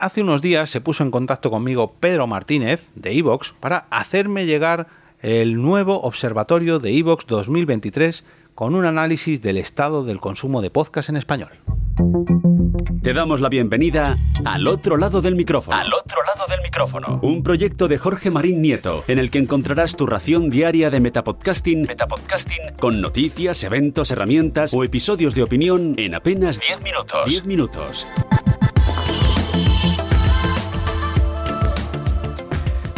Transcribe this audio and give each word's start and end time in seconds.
hace 0.00 0.22
unos 0.22 0.42
días 0.42 0.70
se 0.70 0.80
puso 0.80 1.04
en 1.04 1.10
contacto 1.10 1.50
conmigo 1.50 1.94
Pedro 2.00 2.26
Martínez 2.26 2.88
de 2.94 3.16
Evox 3.16 3.54
para 3.60 3.86
hacerme 3.90 4.46
llegar 4.46 4.88
el 5.20 5.60
nuevo 5.60 6.00
observatorio 6.00 6.78
de 6.78 6.96
Evox 6.96 7.26
2023 7.26 8.24
con 8.54 8.74
un 8.74 8.86
análisis 8.86 9.40
del 9.42 9.58
estado 9.58 10.04
del 10.04 10.18
consumo 10.18 10.62
de 10.62 10.70
podcast 10.70 11.10
en 11.10 11.16
español. 11.16 11.50
Te 13.02 13.14
damos 13.14 13.40
la 13.40 13.48
bienvenida 13.48 14.16
al 14.44 14.66
otro 14.66 14.96
lado 14.96 15.22
del 15.22 15.34
micrófono. 15.34 15.76
Al 15.76 15.92
otro 15.92 16.18
lado 16.22 16.46
del 16.48 16.60
micrófono. 16.62 17.20
Un 17.22 17.42
proyecto 17.42 17.88
de 17.88 17.98
Jorge 17.98 18.30
Marín 18.30 18.60
Nieto, 18.62 19.04
en 19.08 19.18
el 19.18 19.30
que 19.30 19.38
encontrarás 19.38 19.96
tu 19.96 20.06
ración 20.06 20.50
diaria 20.50 20.90
de 20.90 21.00
metapodcasting, 21.00 21.82
metapodcasting 21.82 22.76
con 22.78 23.00
noticias, 23.00 23.64
eventos, 23.64 24.10
herramientas 24.10 24.74
o 24.74 24.84
episodios 24.84 25.34
de 25.34 25.42
opinión 25.42 25.94
en 25.98 26.14
apenas 26.14 26.60
10 26.60 26.82
minutos. 26.82 27.24
10 27.26 27.44
minutos. 27.46 28.06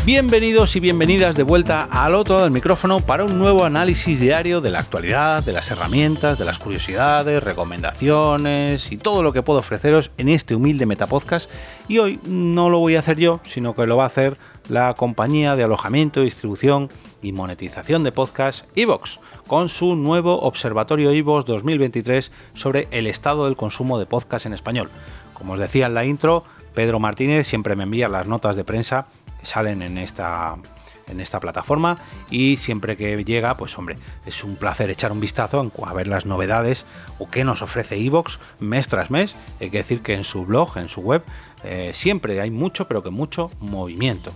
Bienvenidos 0.04 0.74
y 0.74 0.80
bienvenidas 0.80 1.36
de 1.36 1.44
vuelta 1.44 1.86
al 1.88 2.16
otro 2.16 2.34
lado 2.34 2.44
del 2.44 2.52
micrófono 2.52 2.98
para 2.98 3.22
un 3.24 3.38
nuevo 3.38 3.64
análisis 3.64 4.18
diario 4.18 4.60
de 4.60 4.72
la 4.72 4.80
actualidad, 4.80 5.44
de 5.44 5.52
las 5.52 5.70
herramientas, 5.70 6.40
de 6.40 6.44
las 6.44 6.58
curiosidades, 6.58 7.40
recomendaciones 7.40 8.90
y 8.90 8.96
todo 8.96 9.22
lo 9.22 9.32
que 9.32 9.42
puedo 9.42 9.60
ofreceros 9.60 10.10
en 10.18 10.28
este 10.28 10.56
humilde 10.56 10.86
Metapodcast. 10.86 11.48
Y 11.86 11.98
hoy 11.98 12.18
no 12.26 12.68
lo 12.68 12.80
voy 12.80 12.96
a 12.96 12.98
hacer 12.98 13.16
yo, 13.16 13.38
sino 13.44 13.76
que 13.76 13.86
lo 13.86 13.96
va 13.96 14.02
a 14.02 14.08
hacer 14.08 14.38
la 14.68 14.92
compañía 14.94 15.54
de 15.54 15.62
alojamiento, 15.62 16.22
distribución 16.22 16.88
y 17.22 17.30
monetización 17.30 18.02
de 18.02 18.10
podcast 18.10 18.64
Evox 18.74 19.20
con 19.46 19.68
su 19.68 19.94
nuevo 19.94 20.40
Observatorio 20.40 21.12
Evox 21.12 21.46
2023 21.46 22.32
sobre 22.54 22.88
el 22.90 23.06
estado 23.06 23.44
del 23.44 23.54
consumo 23.54 24.00
de 24.00 24.06
podcast 24.06 24.46
en 24.46 24.52
español. 24.54 24.90
Como 25.32 25.52
os 25.52 25.60
decía 25.60 25.86
en 25.86 25.94
la 25.94 26.04
intro, 26.04 26.42
Pedro 26.74 26.98
Martínez 26.98 27.46
siempre 27.46 27.76
me 27.76 27.84
envía 27.84 28.08
las 28.08 28.26
notas 28.26 28.56
de 28.56 28.64
prensa 28.64 29.06
salen 29.42 29.82
en 29.82 29.98
esta 29.98 30.56
en 31.08 31.20
esta 31.20 31.40
plataforma 31.40 31.98
y 32.30 32.56
siempre 32.56 32.96
que 32.96 33.24
llega, 33.24 33.56
pues 33.56 33.76
hombre, 33.78 33.96
es 34.26 34.44
un 34.44 34.56
placer 34.56 34.90
echar 34.90 35.12
un 35.12 35.20
vistazo 35.20 35.70
a 35.84 35.92
ver 35.92 36.06
las 36.06 36.26
novedades 36.26 36.86
o 37.18 37.30
qué 37.30 37.44
nos 37.44 37.62
ofrece 37.62 37.96
Evox 37.96 38.38
mes 38.60 38.88
tras 38.88 39.10
mes. 39.10 39.36
Hay 39.60 39.70
que 39.70 39.78
decir 39.78 40.02
que 40.02 40.14
en 40.14 40.24
su 40.24 40.44
blog, 40.44 40.78
en 40.78 40.88
su 40.88 41.00
web, 41.00 41.22
eh, 41.64 41.90
siempre 41.94 42.40
hay 42.40 42.50
mucho, 42.50 42.88
pero 42.88 43.02
que 43.02 43.10
mucho 43.10 43.50
movimiento. 43.60 44.32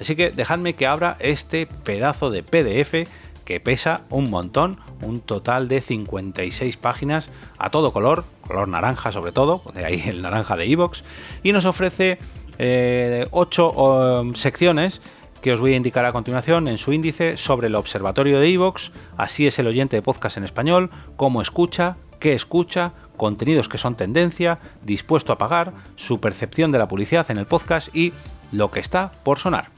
Así 0.00 0.16
que 0.16 0.30
dejadme 0.30 0.74
que 0.74 0.86
abra 0.86 1.16
este 1.20 1.66
pedazo 1.66 2.30
de 2.30 2.42
PDF 2.42 3.08
que 3.44 3.58
pesa 3.58 4.02
un 4.10 4.30
montón, 4.30 4.78
un 5.02 5.20
total 5.20 5.66
de 5.66 5.80
56 5.80 6.76
páginas 6.76 7.30
a 7.58 7.70
todo 7.70 7.92
color, 7.92 8.24
color 8.46 8.68
naranja 8.68 9.10
sobre 9.10 9.32
todo, 9.32 9.62
de 9.74 9.84
ahí 9.84 10.04
el 10.06 10.22
naranja 10.22 10.54
de 10.54 10.70
Evox, 10.70 11.02
y 11.42 11.52
nos 11.52 11.64
ofrece 11.64 12.18
eh, 12.62 13.26
ocho 13.30 13.72
um, 13.72 14.34
secciones 14.34 15.00
que 15.40 15.50
os 15.54 15.60
voy 15.60 15.72
a 15.72 15.76
indicar 15.76 16.04
a 16.04 16.12
continuación 16.12 16.68
en 16.68 16.76
su 16.76 16.92
índice 16.92 17.38
sobre 17.38 17.68
el 17.68 17.74
observatorio 17.74 18.38
de 18.38 18.48
Evox, 18.50 18.92
así 19.16 19.46
es 19.46 19.58
el 19.58 19.66
oyente 19.66 19.96
de 19.96 20.02
podcast 20.02 20.36
en 20.36 20.44
español, 20.44 20.90
cómo 21.16 21.40
escucha, 21.40 21.96
qué 22.18 22.34
escucha, 22.34 22.92
contenidos 23.16 23.70
que 23.70 23.78
son 23.78 23.96
tendencia, 23.96 24.58
dispuesto 24.82 25.32
a 25.32 25.38
pagar, 25.38 25.72
su 25.96 26.20
percepción 26.20 26.70
de 26.70 26.78
la 26.78 26.88
publicidad 26.88 27.30
en 27.30 27.38
el 27.38 27.46
podcast 27.46 27.94
y 27.96 28.12
lo 28.52 28.70
que 28.70 28.80
está 28.80 29.12
por 29.24 29.38
sonar. 29.38 29.70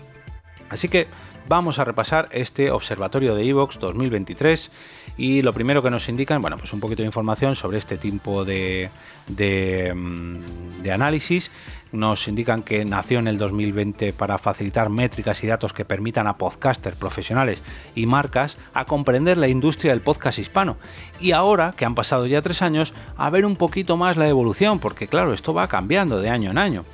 Así 0.69 0.89
que 0.89 1.07
vamos 1.47 1.79
a 1.79 1.85
repasar 1.85 2.29
este 2.33 2.73
observatorio 2.73 3.37
de 3.37 3.49
Evox 3.49 3.79
2023 3.79 4.73
y 5.17 5.43
lo 5.43 5.53
primero 5.53 5.83
que 5.83 5.91
nos 5.91 6.09
indican, 6.09 6.41
bueno, 6.41 6.57
pues 6.59 6.73
un 6.73 6.81
poquito 6.81 7.03
de 7.03 7.07
información 7.07 7.57
sobre 7.57 7.79
este 7.79 7.99
tipo 7.99 8.45
de, 8.45 8.91
de, 9.29 9.93
mm, 9.95 10.91
análisis 10.91 11.51
nos 11.93 12.27
indican 12.27 12.63
que 12.63 12.85
nació 12.85 13.19
en 13.19 13.29
el 13.29 13.37
2020 13.37 14.15
para 14.15 14.39
facilitar 14.39 14.89
métricas 14.89 15.45
y 15.45 15.47
datos 15.47 15.75
que 15.75 15.85
permitan 15.85 16.27
a 16.27 16.39
podcasters 16.39 16.97
profesionales 16.97 17.63
y 17.95 18.07
marcas 18.07 18.57
a 18.73 18.87
comprender 18.87 19.37
la 19.37 19.49
industria 19.49 19.93
del 19.93 20.01
podcast 20.01 20.39
hispano. 20.39 20.79
Y 21.21 21.33
ahora, 21.33 21.73
que 21.77 21.85
han 21.85 21.95
pasado 21.95 22.27
ya 22.27 22.41
tres 22.41 22.63
años, 22.63 22.95
a 23.17 23.29
ver 23.29 23.45
un 23.45 23.57
poquito 23.57 23.99
más 23.99 24.17
la 24.17 24.29
evolución, 24.29 24.79
porque 24.79 25.07
claro, 25.07 25.35
esto 25.35 25.53
va 25.53 25.69
cambiando 25.69 26.21
de 26.21 26.31
año 26.31 26.51
en 26.51 26.59
año. 26.59 26.85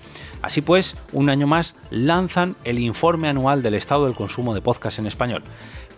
Así 0.43 0.61
pues, 0.61 0.95
un 1.13 1.31
año 1.31 1.47
más 1.47 1.75
lanzan 1.91 2.57
el 2.65 2.79
informe 2.79 3.29
anual 3.29 3.63
del 3.63 3.75
estado 3.75 4.07
del 4.07 4.15
consumo 4.15 4.55
de 4.55 4.61
podcast 4.61 4.99
en 4.99 5.07
español. 5.07 5.43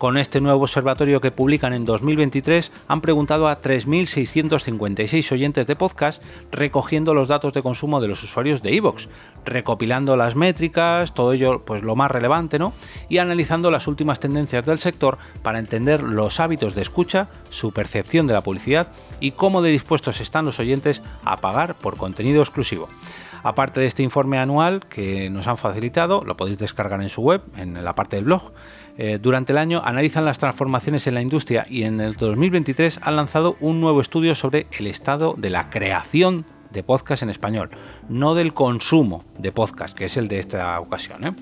Con 0.00 0.16
este 0.16 0.40
nuevo 0.40 0.62
observatorio 0.62 1.20
que 1.20 1.30
publican 1.30 1.74
en 1.74 1.84
2023 1.84 2.72
han 2.88 3.02
preguntado 3.02 3.48
a 3.48 3.60
3.656 3.60 5.30
oyentes 5.32 5.66
de 5.66 5.76
podcast 5.76 6.22
recogiendo 6.50 7.12
los 7.12 7.28
datos 7.28 7.52
de 7.52 7.60
consumo 7.60 8.00
de 8.00 8.08
los 8.08 8.22
usuarios 8.22 8.62
de 8.62 8.72
iVoox, 8.76 9.08
recopilando 9.44 10.16
las 10.16 10.36
métricas, 10.36 11.12
todo 11.12 11.34
ello 11.34 11.66
pues 11.66 11.82
lo 11.82 11.96
más 11.96 12.10
relevante, 12.10 12.58
¿no? 12.58 12.72
Y 13.10 13.18
analizando 13.18 13.70
las 13.70 13.86
últimas 13.88 14.20
tendencias 14.20 14.64
del 14.64 14.78
sector 14.78 15.18
para 15.42 15.58
entender 15.58 16.02
los 16.02 16.40
hábitos 16.40 16.74
de 16.74 16.80
escucha, 16.80 17.28
su 17.50 17.72
percepción 17.72 18.26
de 18.26 18.32
la 18.32 18.40
publicidad 18.40 18.88
y 19.20 19.32
cómo 19.32 19.60
de 19.60 19.70
dispuestos 19.70 20.22
están 20.22 20.46
los 20.46 20.58
oyentes 20.60 21.02
a 21.26 21.36
pagar 21.36 21.74
por 21.76 21.98
contenido 21.98 22.40
exclusivo. 22.40 22.88
Aparte 23.42 23.80
de 23.80 23.86
este 23.86 24.02
informe 24.02 24.38
anual 24.38 24.86
que 24.88 25.30
nos 25.30 25.46
han 25.46 25.56
facilitado, 25.56 26.24
lo 26.24 26.36
podéis 26.36 26.58
descargar 26.58 27.00
en 27.02 27.08
su 27.08 27.22
web, 27.22 27.42
en 27.56 27.82
la 27.84 27.94
parte 27.94 28.16
del 28.16 28.26
blog. 28.26 28.52
Eh, 28.98 29.18
durante 29.20 29.52
el 29.52 29.58
año 29.58 29.82
analizan 29.84 30.24
las 30.24 30.38
transformaciones 30.38 31.06
en 31.06 31.14
la 31.14 31.22
industria 31.22 31.66
y 31.68 31.84
en 31.84 32.00
el 32.00 32.16
2023 32.16 33.00
han 33.02 33.16
lanzado 33.16 33.56
un 33.60 33.80
nuevo 33.80 34.00
estudio 34.00 34.34
sobre 34.34 34.66
el 34.78 34.86
estado 34.86 35.34
de 35.38 35.50
la 35.50 35.70
creación 35.70 36.44
de 36.70 36.82
podcast 36.82 37.22
en 37.22 37.30
español, 37.30 37.70
no 38.08 38.34
del 38.34 38.54
consumo 38.54 39.24
de 39.38 39.52
podcast, 39.52 39.96
que 39.96 40.04
es 40.04 40.16
el 40.16 40.28
de 40.28 40.38
esta 40.38 40.78
ocasión. 40.80 41.26
¿eh? 41.26 41.32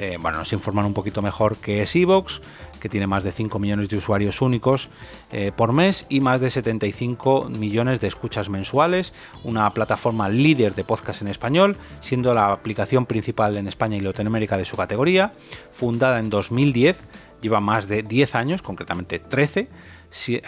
Eh, 0.00 0.16
bueno, 0.20 0.38
nos 0.38 0.52
informan 0.52 0.86
un 0.86 0.94
poquito 0.94 1.22
mejor 1.22 1.56
qué 1.56 1.82
es 1.82 1.96
Evox, 1.96 2.40
que 2.78 2.88
tiene 2.88 3.08
más 3.08 3.24
de 3.24 3.32
5 3.32 3.58
millones 3.58 3.88
de 3.88 3.96
usuarios 3.96 4.40
únicos 4.40 4.90
eh, 5.32 5.50
por 5.50 5.72
mes 5.72 6.06
y 6.08 6.20
más 6.20 6.40
de 6.40 6.52
75 6.52 7.50
millones 7.50 7.98
de 7.98 8.06
escuchas 8.06 8.48
mensuales, 8.48 9.12
una 9.42 9.68
plataforma 9.70 10.28
líder 10.28 10.76
de 10.76 10.84
podcast 10.84 11.22
en 11.22 11.26
español, 11.26 11.76
siendo 12.00 12.32
la 12.32 12.52
aplicación 12.52 13.06
principal 13.06 13.56
en 13.56 13.66
España 13.66 13.96
y 13.96 14.00
Latinoamérica 14.00 14.56
de 14.56 14.66
su 14.66 14.76
categoría, 14.76 15.32
fundada 15.72 16.20
en 16.20 16.30
2010, 16.30 16.96
lleva 17.40 17.58
más 17.58 17.88
de 17.88 18.04
10 18.04 18.36
años, 18.36 18.62
concretamente 18.62 19.18
13, 19.18 19.68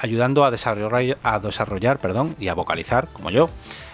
ayudando 0.01 0.45
a 0.45 0.51
desarrollar, 0.51 1.19
a 1.23 1.39
desarrollar 1.41 1.99
perdón, 1.99 2.35
y 2.39 2.49
a 2.49 2.55
vocalizar, 2.55 3.09
como 3.13 3.31
yo, 3.31 3.49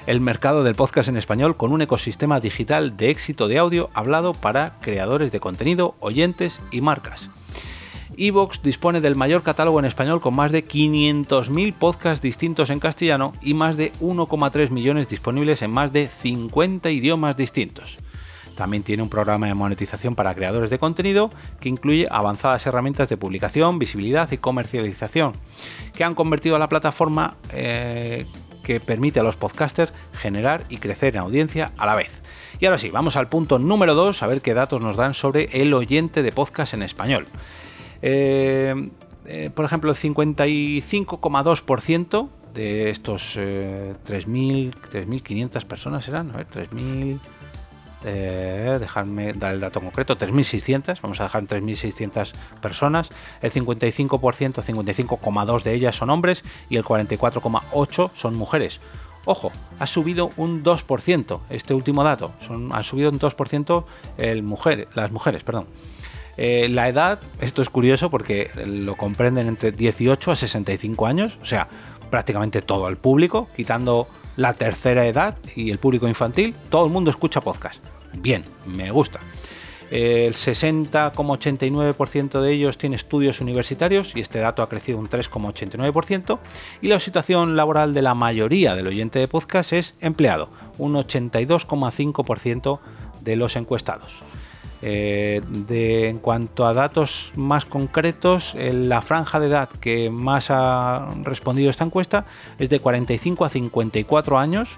el 0.07 0.21
mercado 0.21 0.63
del 0.65 0.75
podcast 0.75 1.09
en 1.09 1.17
español 1.17 1.57
con 1.57 1.73
un 1.73 1.83
ecosistema 1.83 2.41
digital 2.41 2.97
de 2.97 3.11
éxito 3.11 3.49
de 3.49 3.59
audio 3.59 3.91
hablado 3.95 4.33
para 4.35 4.79
creadores 4.81 5.33
de 5.33 5.41
contenido, 5.41 5.97
oyentes 6.01 6.61
y 6.71 6.81
marcas. 6.81 7.29
Evox 8.17 8.63
dispone 8.63 9.01
del 9.01 9.17
mayor 9.17 9.43
catálogo 9.43 9.79
en 9.79 9.85
español 9.85 10.21
con 10.21 10.35
más 10.35 10.51
de 10.53 10.65
500.000 10.65 11.75
podcasts 11.75 12.23
distintos 12.23 12.71
en 12.71 12.81
castellano 12.81 13.33
y 13.43 13.55
más 13.55 13.77
de 13.77 13.93
1,3 13.95 14.71
millones 14.71 15.09
disponibles 15.09 15.61
en 15.63 15.71
más 15.71 15.93
de 15.93 16.09
50 16.09 16.91
idiomas 16.91 17.37
distintos. 17.37 17.99
También 18.57 18.83
tiene 18.83 19.03
un 19.03 19.09
programa 19.09 19.47
de 19.47 19.55
monetización 19.55 20.15
para 20.15 20.35
creadores 20.35 20.71
de 20.71 20.79
contenido 20.79 21.31
que 21.61 21.69
incluye 21.69 22.09
avanzadas 22.11 22.67
herramientas 22.67 23.09
de 23.09 23.17
publicación, 23.17 23.79
visibilidad 23.79 24.31
y 24.33 24.39
comercialización, 24.39 25.33
que 25.95 26.05
han 26.05 26.15
convertido 26.15 26.57
a 26.57 26.59
la 26.59 26.69
plataforma 26.69 27.37
eh, 27.53 28.27
que 28.65 28.81
permite 28.81 29.21
a 29.21 29.23
los 29.23 29.37
podcasters 29.37 29.93
generar 30.13 30.65
y 30.69 30.79
crecer 30.79 31.15
en 31.15 31.23
audiencia 31.23 31.73
a 31.77 31.87
la 31.87 31.95
vez. 31.95 32.11
Y 32.59 32.67
ahora 32.67 32.79
sí, 32.79 32.91
vamos 32.91 33.17
al 33.17 33.29
punto 33.29 33.59
número 33.59 33.95
2, 33.95 34.23
a 34.23 34.27
ver 34.27 34.41
qué 34.41 34.55
datos 34.55 34.81
nos 34.81 34.97
dan 34.97 35.13
sobre 35.15 35.49
el 35.53 35.75
oyente 35.75 36.23
de 36.23 36.33
podcast 36.33 36.75
en 36.75 36.83
español. 36.83 37.27
Eh, 38.03 38.91
eh, 39.27 39.51
por 39.55 39.65
ejemplo, 39.65 39.91
el 39.91 39.97
55,2% 39.97 42.29
de 42.55 42.91
estos 42.91 43.37
3.500 43.37 45.63
eh, 45.63 45.67
personas 45.67 46.07
eran, 46.09 46.31
a 46.31 46.39
ver, 46.39 46.49
3.000... 46.49 47.19
Eh, 48.09 48.77
dejarme 48.79 49.33
dar 49.33 49.55
el 49.55 49.61
dato 49.61 49.81
concreto, 49.81 50.17
3.600, 50.17 51.01
vamos 51.03 51.21
a 51.21 51.25
dejar 51.25 51.43
3.600 51.43 52.31
personas, 52.63 53.09
el 53.43 53.53
55%, 53.53 54.63
55,2 54.63 55.63
de 55.65 55.75
ellas 55.75 55.97
son 55.97 56.11
hombres 56.11 56.45
y 56.71 56.77
el 56.77 56.85
44,8 56.85 58.11
son 58.15 58.37
mujeres. 58.37 58.79
Ojo, 59.25 59.51
ha 59.81 59.89
subido 59.89 60.31
un 60.37 60.63
2% 60.63 61.41
este 61.51 61.75
último 61.75 62.05
dato, 62.05 62.33
son, 62.47 62.73
ha 62.73 62.85
subido 62.85 63.11
un 63.11 63.19
2% 63.19 63.85
el 64.19 64.45
las 64.95 65.11
mujeres, 65.11 65.43
perdón. 65.43 65.67
Eh, 66.37 66.69
la 66.71 66.89
edad, 66.89 67.19
esto 67.41 67.61
es 67.61 67.71
curioso 67.71 68.09
porque 68.09 68.53
lo 68.55 68.97
comprenden 68.97 69.49
entre 69.49 69.73
18 69.73 70.31
a 70.31 70.37
65 70.37 71.07
años, 71.09 71.37
o 71.43 71.45
sea, 71.45 71.67
prácticamente 72.09 72.63
todo 72.63 72.89
el 72.89 72.99
público, 72.99 73.49
quitando 73.57 74.07
la 74.37 74.55
tercera 74.55 75.07
edad 75.07 75.39
y 75.57 75.73
el 75.73 75.79
público 75.79 76.07
infantil, 76.07 76.55
todo 76.71 76.85
el 76.85 76.93
mundo 76.93 77.11
escucha 77.11 77.41
podcast. 77.41 77.96
Bien, 78.21 78.45
me 78.67 78.91
gusta. 78.91 79.21
El 79.91 80.35
60,89% 80.35 82.41
de 82.41 82.53
ellos 82.53 82.77
tiene 82.77 82.97
estudios 82.97 83.41
universitarios 83.41 84.13
y 84.17 84.21
este 84.21 84.41
dato 84.41 84.63
ha 84.63 84.69
crecido 84.69 84.99
un 84.99 85.09
3,89%. 85.09 86.41
Y 86.83 86.89
la 86.89 86.99
situación 86.99 87.55
laboral 87.57 87.95
de 87.95 88.03
la 88.03 88.15
mayoría 88.15 88.75
del 88.75 88.89
oyente 88.89 89.21
de 89.21 89.29
podcast 89.29 89.73
es 89.73 89.95
empleado, 90.01 90.51
un 90.79 90.95
82,5% 90.95 92.81
de 93.21 93.37
los 93.37 93.55
encuestados. 93.57 94.13
Eh, 94.83 95.41
en 95.69 96.19
cuanto 96.19 96.67
a 96.67 96.75
datos 96.75 97.33
más 97.35 97.65
concretos, 97.65 98.55
la 98.55 99.01
franja 99.03 99.41
de 99.41 99.47
edad 99.47 99.69
que 99.69 100.11
más 100.11 100.51
ha 100.51 101.09
respondido 101.23 101.71
esta 101.71 101.85
encuesta 101.85 102.27
es 102.59 102.71
de 102.71 102.81
45 102.81 103.45
a 103.45 103.49
54 103.49 104.39
años, 104.39 104.77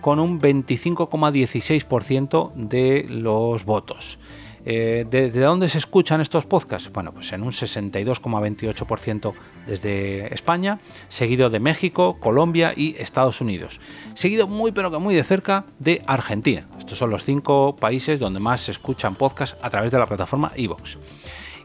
con 0.00 0.20
un 0.20 0.40
25,16% 0.40 2.52
de 2.54 3.04
los 3.08 3.64
votos. 3.64 4.20
Eh, 4.66 5.06
¿De 5.08 5.30
dónde 5.30 5.70
se 5.70 5.78
escuchan 5.78 6.20
estos 6.20 6.44
podcasts? 6.44 6.90
Bueno, 6.92 7.12
pues 7.12 7.32
en 7.32 7.42
un 7.42 7.52
62,28% 7.52 9.32
desde 9.66 10.34
España, 10.34 10.80
seguido 11.08 11.48
de 11.48 11.60
México, 11.60 12.18
Colombia 12.20 12.74
y 12.76 12.94
Estados 12.98 13.40
Unidos. 13.40 13.80
Seguido 14.14 14.48
muy 14.48 14.72
pero 14.72 14.90
que 14.90 14.98
muy 14.98 15.14
de 15.14 15.24
cerca 15.24 15.64
de 15.78 16.02
Argentina. 16.06 16.66
Estos 16.78 16.98
son 16.98 17.08
los 17.10 17.24
cinco 17.24 17.76
países 17.76 18.18
donde 18.18 18.40
más 18.40 18.62
se 18.62 18.72
escuchan 18.72 19.14
podcasts 19.14 19.56
a 19.62 19.70
través 19.70 19.90
de 19.90 19.98
la 19.98 20.06
plataforma 20.06 20.52
iVoox. 20.56 20.96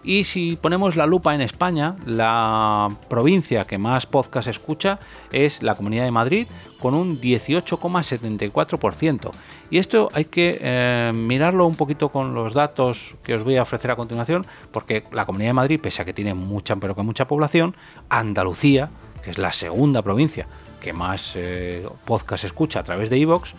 Y 0.06 0.24
si 0.26 0.56
ponemos 0.56 0.96
la 0.96 1.08
lupa 1.08 1.34
en 1.34 1.42
España, 1.42 1.96
la 2.06 2.88
provincia 3.10 3.66
que 3.66 3.80
más 3.80 4.06
podcast 4.06 4.48
escucha 4.48 5.00
es 5.32 5.64
la 5.64 5.74
Comunidad 5.74 6.04
de 6.04 6.12
Madrid, 6.12 6.46
con 6.80 6.94
un 6.94 7.20
18,74%. 7.20 9.32
Y 9.72 9.80
esto 9.80 10.10
hay 10.14 10.26
que 10.26 10.60
eh, 10.62 11.12
mirarlo 11.16 11.66
un 11.66 11.74
poquito 11.74 12.10
con 12.10 12.36
los 12.36 12.54
datos 12.54 13.16
que 13.24 13.34
os 13.34 13.44
voy 13.44 13.58
a 13.58 13.64
ofrecer 13.64 13.90
a 13.90 13.96
continuación, 13.96 14.46
porque 14.72 15.02
la 15.12 15.26
Comunidad 15.26 15.50
de 15.50 15.54
Madrid, 15.54 15.80
pese 15.82 16.04
a 16.04 16.06
que 16.06 16.14
tiene 16.14 16.36
mucha, 16.36 16.76
pero 16.76 16.96
que 16.96 17.02
mucha 17.02 17.28
población, 17.28 17.76
Andalucía, 18.08 18.92
que 19.24 19.32
es 19.32 19.40
la 19.40 19.54
segunda 19.54 20.04
provincia 20.04 20.46
que 20.82 20.94
más 20.94 21.34
eh, 21.36 21.84
podcast 22.06 22.44
escucha 22.44 22.82
a 22.82 22.84
través 22.84 23.10
de 23.10 23.18
iVoox, 23.18 23.54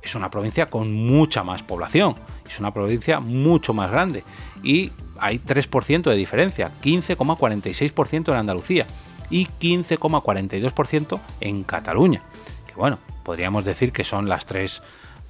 es 0.00 0.14
una 0.14 0.30
provincia 0.30 0.70
con 0.70 0.94
mucha 0.94 1.42
más 1.42 1.64
población, 1.64 2.14
es 2.48 2.60
una 2.60 2.72
provincia 2.72 3.18
mucho 3.18 3.74
más 3.74 3.90
grande 3.90 4.22
y 4.62 4.92
hay 5.18 5.38
3% 5.38 6.02
de 6.02 6.16
diferencia, 6.16 6.72
15,46% 6.82 8.32
en 8.32 8.36
Andalucía 8.36 8.86
y 9.30 9.46
15,42% 9.46 11.20
en 11.40 11.64
Cataluña. 11.64 12.22
Que 12.66 12.74
bueno, 12.74 12.98
podríamos 13.24 13.64
decir 13.64 13.92
que 13.92 14.04
son 14.04 14.28
las 14.28 14.46
tres 14.46 14.82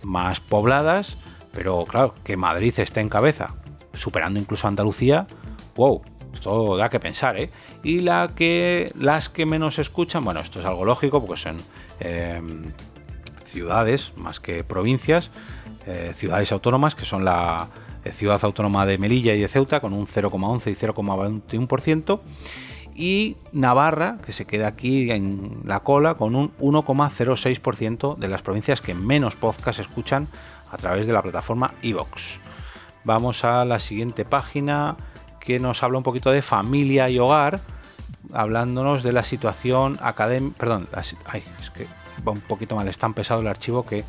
más 0.02 0.40
pobladas, 0.40 1.19
pero 1.52 1.85
claro, 1.85 2.14
que 2.25 2.37
Madrid 2.37 2.75
esté 2.79 3.00
en 3.00 3.08
cabeza, 3.08 3.55
superando 3.94 4.38
incluso 4.38 4.67
a 4.67 4.70
Andalucía, 4.70 5.26
wow, 5.75 6.02
esto 6.32 6.76
da 6.76 6.88
que 6.88 7.00
pensar, 7.00 7.37
¿eh? 7.38 7.50
Y 7.82 8.00
la 8.00 8.29
que, 8.29 8.93
las 8.96 9.29
que 9.29 9.46
menos 9.46 9.79
escuchan, 9.79 10.25
bueno, 10.25 10.40
esto 10.40 10.61
es 10.61 10.67
algo 10.67 10.85
lógico 10.85 11.25
porque 11.25 11.40
son 11.40 11.56
em, 12.00 12.73
ciudades 13.44 14.12
más 14.17 14.38
que 14.38 14.62
provincias, 14.62 15.31
eh, 15.87 16.12
ciudades 16.14 16.52
autónomas 16.52 16.94
que 16.94 17.05
son 17.05 17.25
la 17.25 17.69
ciudad 18.12 18.41
autónoma 18.43 18.87
de 18.87 18.99
Melilla 18.99 19.35
y 19.35 19.41
de 19.41 19.49
Ceuta 19.49 19.81
con 19.81 19.93
un 19.93 20.06
0,11 20.06 20.71
y 20.71 20.75
0,21% 20.75 22.21
y 22.99 23.37
Navarra, 23.53 24.19
que 24.27 24.33
se 24.33 24.45
queda 24.45 24.67
aquí 24.67 25.11
en 25.12 25.62
la 25.65 25.81
cola 25.81 26.15
con 26.15 26.35
un 26.35 26.53
1,06% 26.59 28.17
de 28.17 28.29
las 28.29 28.43
provincias 28.43 28.81
que 28.81 28.95
menos 28.95 29.37
podcast 29.37 29.79
escuchan 29.79 30.27
a 30.71 30.77
través 30.77 31.06
de 31.06 31.12
la 31.12 31.23
plataforma 31.23 31.75
iVox. 31.83 32.41
Vamos 33.05 33.45
a 33.45 33.65
la 33.65 33.79
siguiente 33.79 34.25
página 34.25 34.97
que 35.39 35.61
nos 35.61 35.85
habla 35.85 35.99
un 35.99 36.05
poquito 36.05 36.33
de 36.33 36.43
familia 36.43 37.09
y 37.09 37.21
hogar, 37.21 37.61
hablándonos 38.35 39.05
de 39.05 39.12
la 39.12 39.23
situación 39.23 39.97
académica. 40.03 40.59
Perdón, 40.59 40.89
es 41.00 41.71
que 41.71 41.87
va 42.27 42.33
un 42.33 42.41
poquito 42.41 42.75
mal, 42.75 42.89
es 42.89 42.99
tan 42.99 43.15
pesado 43.15 43.41
el 43.41 43.47
archivo 43.47 43.87
que 43.87 44.05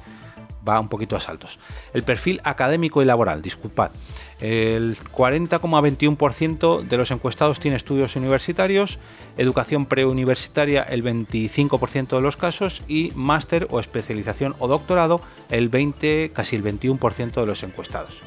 va 0.67 0.79
un 0.79 0.89
poquito 0.89 1.15
a 1.15 1.19
saltos. 1.19 1.59
El 1.94 2.03
perfil 2.03 2.41
académico 2.44 3.01
y 3.01 3.06
laboral, 3.06 3.41
disculpad. 3.41 3.91
El 4.39 4.97
40,21% 4.97 6.83
de 6.83 6.97
los 6.97 7.11
encuestados 7.11 7.59
tiene 7.59 7.77
estudios 7.77 8.15
universitarios, 8.15 9.00
educación 9.38 9.85
preuniversitaria 9.85 10.83
el 10.83 11.03
25% 11.03 12.15
de 12.15 12.21
los 12.21 12.38
casos 12.38 12.81
y 12.88 13.11
máster 13.15 13.67
o 13.69 13.79
especialización 13.79 14.56
o 14.59 14.67
doctorado 14.67 15.21
el 15.50 15.69
20, 15.69 16.31
casi 16.33 16.56
el 16.56 16.63
21% 16.63 17.33
de 17.33 17.45
los 17.45 17.63
encuestados. 17.63 18.17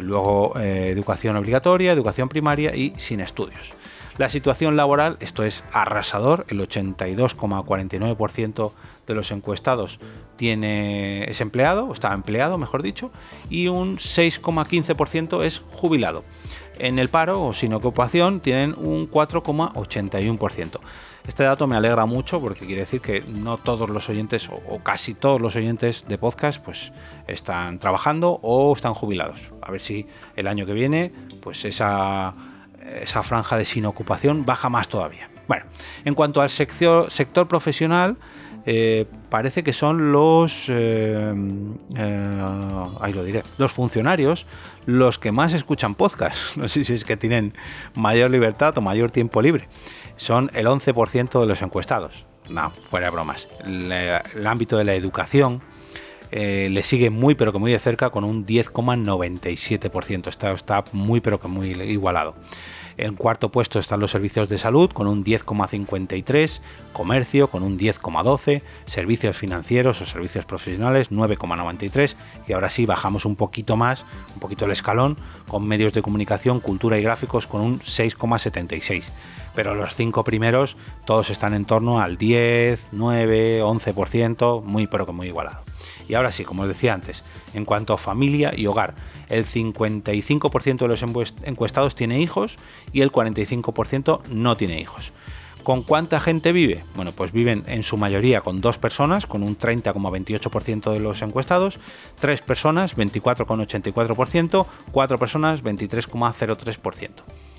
Luego 0.00 0.58
eh, 0.58 0.88
educación 0.90 1.36
obligatoria, 1.36 1.92
educación 1.92 2.28
primaria 2.28 2.74
y 2.74 2.92
sin 2.96 3.20
estudios. 3.20 3.70
La 4.16 4.30
situación 4.30 4.76
laboral, 4.76 5.16
esto 5.18 5.42
es 5.42 5.64
arrasador, 5.72 6.46
el 6.48 6.60
82,49% 6.60 8.70
de 9.06 9.14
los 9.14 9.30
encuestados 9.30 9.98
tiene, 10.36 11.24
es 11.30 11.40
empleado, 11.40 11.92
está 11.92 12.12
empleado, 12.12 12.58
mejor 12.58 12.82
dicho, 12.82 13.10
y 13.50 13.68
un 13.68 13.98
6,15% 13.98 15.44
es 15.44 15.62
jubilado. 15.72 16.24
En 16.78 16.98
el 16.98 17.08
paro 17.08 17.42
o 17.42 17.54
sin 17.54 17.72
ocupación 17.72 18.40
tienen 18.40 18.74
un 18.76 19.08
4,81%. 19.08 20.80
Este 21.26 21.44
dato 21.44 21.66
me 21.66 21.76
alegra 21.76 22.04
mucho 22.04 22.40
porque 22.40 22.66
quiere 22.66 22.82
decir 22.82 23.00
que 23.00 23.22
no 23.40 23.56
todos 23.56 23.88
los 23.88 24.08
oyentes 24.08 24.50
o, 24.50 24.78
casi 24.80 25.14
todos 25.14 25.40
los 25.40 25.56
oyentes 25.56 26.04
de 26.06 26.18
podcast 26.18 26.62
pues 26.62 26.92
están 27.26 27.78
trabajando 27.78 28.40
o 28.42 28.74
están 28.74 28.92
jubilados. 28.92 29.40
A 29.62 29.70
ver 29.70 29.80
si 29.80 30.06
el 30.36 30.48
año 30.48 30.66
que 30.66 30.74
viene 30.74 31.12
pues 31.40 31.64
esa 31.64 32.34
esa 33.00 33.22
franja 33.22 33.56
de 33.56 33.64
sin 33.64 33.86
ocupación 33.86 34.44
baja 34.44 34.68
más 34.68 34.88
todavía. 34.88 35.30
Bueno, 35.48 35.64
en 36.04 36.14
cuanto 36.14 36.40
al 36.40 36.50
sector, 36.50 37.10
sector 37.10 37.48
profesional, 37.48 38.16
eh, 38.66 39.06
parece 39.28 39.62
que 39.62 39.74
son 39.74 40.10
los, 40.10 40.66
eh, 40.68 41.34
eh, 41.96 42.44
ahí 43.00 43.12
lo 43.12 43.22
diré, 43.22 43.42
los 43.58 43.72
funcionarios 43.72 44.46
los 44.86 45.18
que 45.18 45.32
más 45.32 45.52
escuchan 45.52 45.94
podcast. 45.94 46.36
No 46.56 46.68
sé 46.68 46.84
si 46.84 46.94
es 46.94 47.04
que 47.04 47.16
tienen 47.16 47.54
mayor 47.94 48.30
libertad 48.30 48.76
o 48.78 48.80
mayor 48.80 49.10
tiempo 49.10 49.42
libre. 49.42 49.68
Son 50.16 50.50
el 50.54 50.66
11% 50.66 51.40
de 51.40 51.46
los 51.46 51.62
encuestados. 51.62 52.24
No, 52.48 52.70
fuera 52.90 53.06
de 53.06 53.12
bromas. 53.12 53.48
el 53.66 54.46
ámbito 54.46 54.76
de 54.76 54.84
la 54.84 54.94
educación, 54.94 55.62
le 56.30 56.82
sigue 56.82 57.10
muy 57.10 57.34
pero 57.34 57.52
que 57.52 57.58
muy 57.58 57.72
de 57.72 57.78
cerca 57.78 58.10
con 58.10 58.24
un 58.24 58.44
10,97%. 58.44 60.28
Está, 60.28 60.52
está 60.52 60.84
muy 60.92 61.20
pero 61.20 61.40
que 61.40 61.48
muy 61.48 61.70
igualado. 61.70 62.34
En 62.96 63.16
cuarto 63.16 63.50
puesto 63.50 63.78
están 63.78 64.00
los 64.00 64.12
servicios 64.12 64.48
de 64.48 64.58
salud 64.58 64.90
con 64.90 65.06
un 65.06 65.24
10,53, 65.24 66.60
comercio 66.92 67.48
con 67.48 67.62
un 67.62 67.78
10,12, 67.78 68.62
servicios 68.86 69.36
financieros 69.36 70.00
o 70.00 70.06
servicios 70.06 70.44
profesionales 70.44 71.10
9,93 71.10 72.14
y 72.46 72.52
ahora 72.52 72.70
sí 72.70 72.86
bajamos 72.86 73.24
un 73.24 73.36
poquito 73.36 73.76
más, 73.76 74.04
un 74.34 74.40
poquito 74.40 74.64
el 74.64 74.70
escalón 74.70 75.16
con 75.48 75.66
medios 75.66 75.92
de 75.92 76.02
comunicación, 76.02 76.60
cultura 76.60 76.98
y 76.98 77.02
gráficos 77.02 77.46
con 77.46 77.60
un 77.62 77.80
6,76 77.80 79.04
pero 79.54 79.74
los 79.74 79.94
cinco 79.94 80.24
primeros 80.24 80.76
todos 81.04 81.30
están 81.30 81.54
en 81.54 81.64
torno 81.64 82.00
al 82.00 82.16
10, 82.16 82.88
9, 82.92 83.62
11%, 83.62 84.62
muy 84.62 84.86
pero 84.86 85.06
que 85.06 85.12
muy 85.12 85.28
igualado. 85.28 85.62
Y 86.08 86.14
ahora 86.14 86.32
sí, 86.32 86.44
como 86.44 86.62
os 86.62 86.68
decía 86.68 86.94
antes, 86.94 87.24
en 87.54 87.64
cuanto 87.64 87.92
a 87.92 87.98
familia 87.98 88.52
y 88.56 88.66
hogar, 88.66 88.94
el 89.28 89.46
55% 89.46 90.78
de 90.78 90.88
los 90.88 91.02
encuestados 91.44 91.94
tiene 91.94 92.20
hijos 92.20 92.56
y 92.92 93.00
el 93.00 93.12
45% 93.12 94.26
no 94.28 94.56
tiene 94.56 94.80
hijos. 94.80 95.12
¿Con 95.62 95.82
cuánta 95.82 96.20
gente 96.20 96.52
vive? 96.52 96.84
Bueno, 96.94 97.12
pues 97.12 97.32
viven 97.32 97.64
en 97.66 97.84
su 97.84 97.96
mayoría 97.96 98.42
con 98.42 98.60
dos 98.60 98.76
personas, 98.76 99.26
con 99.26 99.42
un 99.42 99.56
30,28% 99.56 100.92
de 100.92 101.00
los 101.00 101.22
encuestados, 101.22 101.78
tres 102.20 102.42
personas, 102.42 102.94
24,84%, 102.96 104.66
cuatro 104.92 105.16
personas, 105.16 105.62
23,03% 105.62 107.10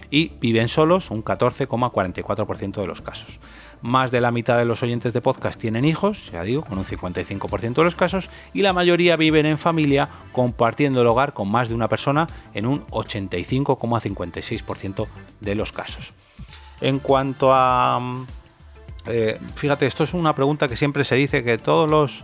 y 0.10 0.32
viven 0.40 0.68
solos 0.68 1.12
un 1.12 1.24
14,44% 1.24 2.82
de 2.82 2.88
los 2.88 3.02
casos. 3.02 3.40
Más 3.82 4.12
de 4.12 4.22
la 4.22 4.32
mitad 4.32 4.58
de 4.58 4.66
los 4.66 4.82
oyentes 4.84 5.14
de 5.14 5.22
podcast 5.22 5.60
tienen 5.60 5.86
hijos, 5.86 6.32
ya 6.32 6.44
digo, 6.44 6.64
con 6.64 6.78
un 6.78 6.86
55% 6.86 7.76
de 7.76 7.84
los 7.84 7.96
casos, 7.96 8.30
y 8.54 8.62
la 8.62 8.74
mayoría 8.74 9.16
viven 9.16 9.46
en 9.46 9.58
familia 9.58 10.10
compartiendo 10.32 11.02
el 11.02 11.08
hogar 11.08 11.34
con 11.34 11.50
más 11.50 11.70
de 11.70 11.76
una 11.76 11.88
persona 11.88 12.28
en 12.54 12.66
un 12.66 12.86
85,56% 12.88 15.08
de 15.42 15.56
los 15.56 15.72
casos. 15.72 16.14
En 16.82 17.00
cuanto 17.00 17.54
a... 17.54 18.00
Mm, 18.00 18.26
eh, 19.08 19.40
fíjate, 19.56 19.86
esto 19.86 20.04
es 20.04 20.14
una 20.14 20.34
pregunta 20.34 20.68
que 20.68 20.76
siempre 20.76 21.04
se 21.04 21.16
dice 21.16 21.44
que 21.44 21.58
todos 21.58 21.90
los... 21.90 22.24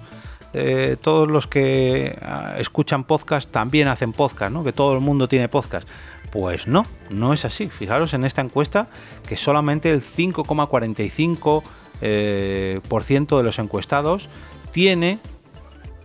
Eh, 0.54 0.98
todos 1.00 1.30
los 1.30 1.48
que 1.48 2.18
ah, 2.22 2.56
escuchan 2.58 3.06
podcast 3.06 3.50
también 3.50 3.88
hacen 3.88 4.12
podcast, 4.14 4.52
¿no? 4.54 4.64
Que 4.64 4.74
todo 4.74 4.94
el 4.94 5.00
mundo 5.00 5.28
tiene 5.28 5.48
podcast. 5.50 5.88
Pues 6.32 6.68
no, 6.68 6.86
no 7.10 7.34
es 7.34 7.46
así. 7.46 7.70
Fijaros 7.70 8.14
en 8.14 8.24
esta 8.26 8.42
encuesta 8.42 8.88
que 9.28 9.38
solamente 9.38 9.92
el 9.92 10.02
5,45% 10.02 11.64
eh, 12.02 12.80
de 12.84 13.44
los 13.44 13.60
encuestados 13.60 14.30
tiene 14.72 15.20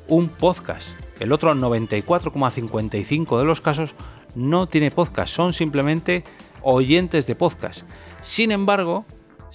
un 0.08 0.28
podcast. 0.28 0.88
El 1.20 1.32
otro 1.32 1.54
94,55% 1.54 3.38
de 3.38 3.44
los 3.44 3.60
casos 3.60 3.94
no 4.34 4.66
tiene 4.66 4.90
podcast, 4.90 5.34
son 5.34 5.52
simplemente 5.54 6.24
oyentes 6.62 7.26
de 7.26 7.34
podcast. 7.34 7.82
Sin 8.22 8.52
embargo, 8.52 9.06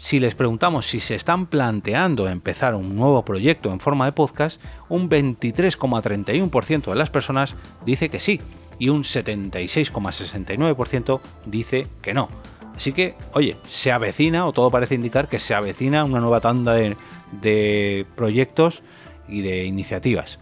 si 0.02 0.20
les 0.20 0.34
preguntamos 0.34 0.88
si 0.88 1.00
se 1.00 1.14
están 1.14 1.46
planteando 1.46 2.28
empezar 2.28 2.74
un 2.74 2.96
nuevo 2.96 3.24
proyecto 3.24 3.72
en 3.72 3.80
forma 3.80 4.06
de 4.06 4.14
podcast, 4.14 4.60
un 4.90 5.12
23,31% 5.12 6.90
de 6.90 6.96
las 6.96 7.12
personas 7.12 7.56
dice 7.86 8.10
que 8.10 8.20
sí 8.20 8.42
y 8.80 8.90
un 8.90 9.04
76,69% 9.04 11.22
dice 11.46 11.86
que 12.02 12.16
no. 12.16 12.30
Así 12.76 12.94
que, 12.94 13.14
oye, 13.34 13.58
se 13.70 13.92
avecina, 13.92 14.48
o 14.48 14.54
todo 14.54 14.72
parece 14.72 14.96
indicar 14.96 15.30
que 15.30 15.40
se 15.40 15.54
avecina 15.54 16.04
una 16.04 16.20
nueva 16.20 16.42
tanda 16.42 16.74
de, 16.74 18.08
proyectos 18.16 18.82
y 19.30 19.42
de 19.42 19.66
iniciativas. 19.66 20.40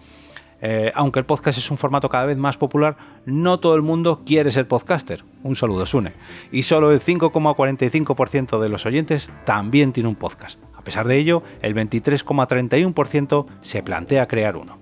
Eh, 0.61 0.91
aunque 0.93 1.19
el 1.19 1.25
podcast 1.25 1.57
es 1.57 1.71
un 1.71 1.77
formato 1.77 2.09
cada 2.09 2.25
vez 2.25 2.37
más 2.37 2.57
popular, 2.57 2.97
no 3.25 3.59
todo 3.59 3.75
el 3.75 3.81
mundo 3.81 4.23
quiere 4.25 4.51
ser 4.51 4.67
podcaster. 4.67 5.23
Un 5.43 5.55
saludo, 5.55 5.85
Sune. 5.85 6.13
Y 6.51 6.63
solo 6.63 6.91
el 6.91 7.01
5,45% 7.01 8.59
de 8.59 8.69
los 8.69 8.85
oyentes 8.85 9.29
también 9.45 9.93
tiene 9.93 10.09
un 10.09 10.15
podcast. 10.15 10.59
A 10.75 10.81
pesar 10.81 11.07
de 11.07 11.17
ello, 11.17 11.43
el 11.61 11.75
23,31% 11.75 13.45
se 13.61 13.83
plantea 13.83 14.27
crear 14.27 14.57
uno. 14.57 14.77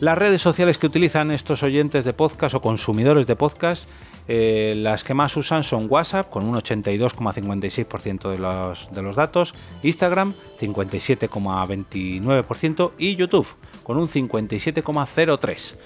Las 0.00 0.16
redes 0.16 0.40
sociales 0.40 0.78
que 0.78 0.86
utilizan 0.86 1.30
estos 1.30 1.62
oyentes 1.62 2.04
de 2.04 2.12
podcast 2.12 2.54
o 2.54 2.62
consumidores 2.62 3.26
de 3.26 3.36
podcast 3.36 3.86
eh, 4.28 4.74
las 4.76 5.02
que 5.02 5.12
más 5.12 5.36
usan 5.36 5.64
son 5.64 5.88
WhatsApp 5.90 6.30
con 6.30 6.46
un 6.46 6.54
82,56% 6.54 8.30
de 8.30 8.38
los, 8.38 8.88
de 8.92 9.02
los 9.02 9.16
datos, 9.16 9.54
Instagram 9.82 10.34
57,29% 10.60 12.92
y 12.96 13.16
YouTube 13.16 13.48
con 13.82 13.98
un 13.98 14.08
57,03%. 14.08 15.76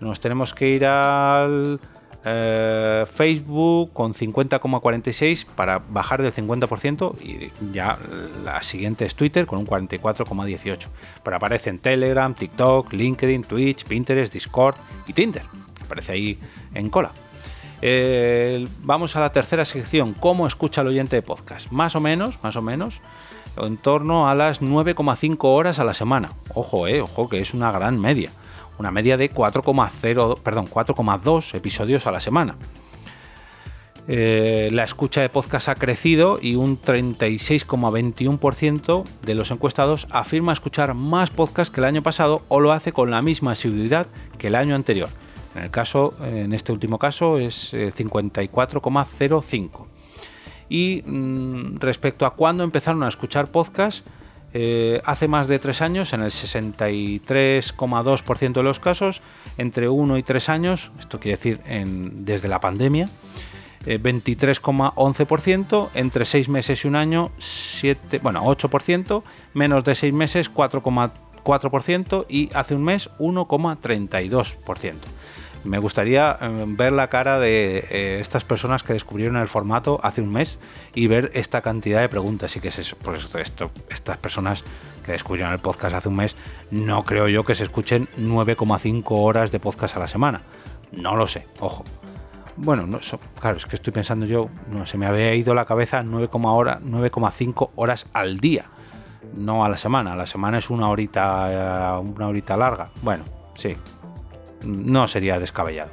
Nos 0.00 0.20
tenemos 0.20 0.54
que 0.54 0.68
ir 0.68 0.86
al 0.86 1.78
eh, 2.24 3.06
Facebook 3.14 3.92
con 3.92 4.14
50,46 4.14 5.46
para 5.46 5.78
bajar 5.78 6.22
del 6.22 6.34
50% 6.34 7.20
y 7.22 7.50
ya 7.72 7.98
la 8.44 8.62
siguiente 8.62 9.06
es 9.06 9.14
Twitter 9.14 9.46
con 9.46 9.58
un 9.58 9.66
44,18. 9.66 10.86
Pero 11.22 11.36
aparecen 11.36 11.78
Telegram, 11.78 12.34
TikTok, 12.34 12.92
LinkedIn, 12.92 13.44
Twitch, 13.44 13.84
Pinterest, 13.84 14.32
Discord 14.32 14.76
y 15.06 15.12
Tinder. 15.12 15.44
Aparece 15.82 16.12
ahí 16.12 16.38
en 16.74 16.90
cola. 16.90 17.12
Eh, 17.82 18.66
vamos 18.82 19.16
a 19.16 19.20
la 19.20 19.32
tercera 19.32 19.64
sección, 19.64 20.12
¿cómo 20.12 20.46
escucha 20.46 20.82
el 20.82 20.88
oyente 20.88 21.16
de 21.16 21.22
podcast? 21.22 21.70
Más 21.70 21.96
o 21.96 22.00
menos, 22.00 22.42
más 22.42 22.54
o 22.56 22.62
menos, 22.62 23.00
en 23.56 23.76
torno 23.76 24.28
a 24.28 24.34
las 24.34 24.60
9,5 24.60 25.38
horas 25.42 25.78
a 25.78 25.84
la 25.84 25.94
semana. 25.94 26.32
Ojo, 26.54 26.86
eh, 26.86 27.00
ojo, 27.00 27.28
que 27.28 27.40
es 27.40 27.54
una 27.54 27.72
gran 27.72 27.98
media. 28.00 28.30
Una 28.78 28.90
media 28.90 29.16
de 29.16 29.30
4,0, 29.30 30.40
perdón, 30.40 30.66
4,2 30.66 31.54
episodios 31.54 32.06
a 32.06 32.12
la 32.12 32.20
semana. 32.20 32.56
Eh, 34.08 34.70
la 34.72 34.84
escucha 34.84 35.20
de 35.20 35.28
podcast 35.28 35.68
ha 35.68 35.74
crecido 35.74 36.38
y 36.40 36.54
un 36.56 36.80
36,21% 36.80 39.04
de 39.22 39.34
los 39.34 39.50
encuestados 39.50 40.06
afirma 40.10 40.52
escuchar 40.52 40.94
más 40.94 41.30
podcast 41.30 41.72
que 41.72 41.80
el 41.80 41.84
año 41.84 42.02
pasado 42.02 42.42
o 42.48 42.60
lo 42.60 42.72
hace 42.72 42.92
con 42.92 43.10
la 43.10 43.22
misma 43.22 43.52
asiduidad 43.52 44.08
que 44.38 44.48
el 44.48 44.56
año 44.56 44.74
anterior. 44.74 45.08
En 45.54 45.62
el 45.64 45.70
caso, 45.70 46.14
en 46.24 46.52
este 46.52 46.72
último 46.72 46.98
caso 46.98 47.38
es 47.38 47.72
54,05. 47.72 49.86
Y 50.70 51.02
mm, 51.04 51.80
respecto 51.80 52.24
a 52.24 52.34
cuándo 52.34 52.64
empezaron 52.64 53.02
a 53.02 53.08
escuchar 53.08 53.48
podcast, 53.48 54.06
eh, 54.52 55.00
hace 55.04 55.28
más 55.28 55.46
de 55.46 55.58
tres 55.58 55.82
años, 55.82 56.12
en 56.12 56.22
el 56.22 56.30
63,2% 56.30 58.52
de 58.52 58.62
los 58.62 58.78
casos, 58.80 59.20
entre 59.58 59.88
1 59.88 60.18
y 60.18 60.22
3 60.22 60.48
años, 60.48 60.90
esto 60.98 61.20
quiere 61.20 61.36
decir 61.36 61.60
desde 61.60 62.48
la 62.48 62.60
pandemia, 62.60 63.08
23,11%, 63.86 65.86
eh, 65.86 65.90
entre 66.00 66.24
6 66.24 66.48
meses 66.48 66.84
y 66.84 66.88
un 66.88 66.96
año, 66.96 67.30
7, 67.38 68.18
bueno, 68.22 68.42
8%, 68.44 69.22
menos 69.54 69.84
de 69.84 69.94
6 69.94 70.12
meses, 70.12 70.52
4,4% 70.52 72.26
y 72.28 72.50
hace 72.54 72.74
un 72.74 72.82
mes, 72.84 73.08
1,32% 73.18 74.94
me 75.64 75.78
gustaría 75.78 76.38
eh, 76.40 76.64
ver 76.66 76.92
la 76.92 77.08
cara 77.08 77.38
de 77.38 77.86
eh, 77.90 78.18
estas 78.20 78.44
personas 78.44 78.82
que 78.82 78.92
descubrieron 78.92 79.36
el 79.36 79.48
formato 79.48 80.00
hace 80.02 80.22
un 80.22 80.32
mes 80.32 80.58
y 80.94 81.06
ver 81.06 81.30
esta 81.34 81.60
cantidad 81.60 82.00
de 82.00 82.08
preguntas. 82.08 82.56
Y 82.56 82.60
que 82.60 82.68
es 82.68 82.94
por 82.94 83.16
eso 83.16 83.38
esto, 83.38 83.70
estas 83.90 84.18
personas 84.18 84.64
que 85.04 85.12
descubrieron 85.12 85.52
el 85.52 85.60
podcast 85.60 85.94
hace 85.94 86.08
un 86.08 86.16
mes, 86.16 86.36
no 86.70 87.04
creo 87.04 87.28
yo 87.28 87.44
que 87.44 87.54
se 87.54 87.64
escuchen 87.64 88.08
9,5 88.18 89.04
horas 89.08 89.50
de 89.52 89.60
podcast 89.60 89.96
a 89.96 90.00
la 90.00 90.08
semana. 90.08 90.42
No 90.92 91.16
lo 91.16 91.26
sé, 91.26 91.46
ojo. 91.60 91.84
Bueno, 92.56 92.86
no, 92.86 92.98
claro, 93.40 93.56
es 93.56 93.64
que 93.64 93.76
estoy 93.76 93.92
pensando 93.92 94.26
yo, 94.26 94.50
se 94.84 94.98
me 94.98 95.06
había 95.06 95.34
ido 95.34 95.54
la 95.54 95.64
cabeza 95.64 96.02
9,5 96.02 97.70
horas 97.76 98.06
al 98.12 98.38
día, 98.38 98.66
no 99.34 99.64
a 99.64 99.68
la 99.68 99.78
semana. 99.78 100.14
La 100.16 100.26
semana 100.26 100.58
es 100.58 100.68
una 100.68 100.88
horita, 100.88 101.96
eh, 101.96 102.00
una 102.00 102.28
horita 102.28 102.56
larga. 102.56 102.90
Bueno, 103.02 103.24
sí, 103.54 103.76
no 104.64 105.08
sería 105.08 105.38
descabellado. 105.38 105.90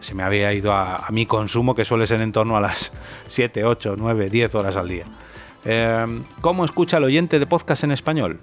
Se 0.00 0.14
me 0.14 0.22
había 0.22 0.52
ido 0.52 0.72
a, 0.72 1.06
mi 1.10 1.26
consumo, 1.26 1.74
que 1.74 1.84
suele 1.84 2.06
ser 2.06 2.20
en 2.20 2.32
torno 2.32 2.56
a 2.56 2.60
las 2.60 2.92
7, 3.28 3.64
8, 3.64 3.94
9, 3.96 4.30
10 4.30 4.54
horas 4.54 4.76
al 4.76 4.88
día. 4.88 5.04
Em, 5.64 6.24
¿Cómo 6.40 6.64
escucha 6.64 6.96
el 6.96 7.04
oyente 7.04 7.38
de 7.38 7.46
podcast 7.46 7.84
en 7.84 7.92
español? 7.92 8.40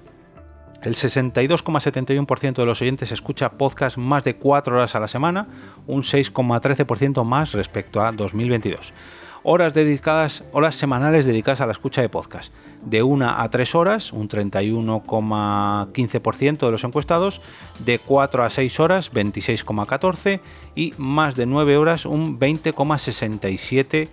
El 0.82 0.96
62,71% 0.96 2.56
de 2.56 2.66
los 2.66 2.82
oyentes 2.82 3.12
escucha 3.12 3.52
podcast 3.52 3.98
más 3.98 4.24
de 4.24 4.38
4 4.38 4.76
horas 4.76 4.96
a 4.96 5.02
la 5.02 5.10
semana, 5.10 5.48
un 5.88 6.04
6,13% 6.04 7.26
más 7.26 7.52
respecto 7.52 8.02
a 8.02 8.14
2022 8.14 8.94
horas 9.44 9.74
dedicadas, 9.74 10.44
horas 10.52 10.76
semanales 10.76 11.26
dedicadas 11.26 11.62
a 11.62 11.66
la 11.66 11.72
escucha 11.72 12.02
de 12.02 12.10
podcast. 12.10 12.54
De 12.84 13.02
1 13.04 13.42
a 13.42 13.50
3 13.50 13.76
horas, 13.76 14.12
un 14.14 14.30
31,15% 14.30 16.66
de 16.66 16.72
los 16.72 16.84
encuestados, 16.84 17.42
de 17.80 18.00
4 18.00 18.44
a 18.44 18.50
6 18.50 18.80
horas, 18.80 19.12
26,14% 19.12 20.40
y 20.76 20.94
más 20.98 21.36
de 21.36 21.46
9 21.46 21.78
horas, 21.78 22.06
un 22.06 22.40
20,67% 22.40 24.10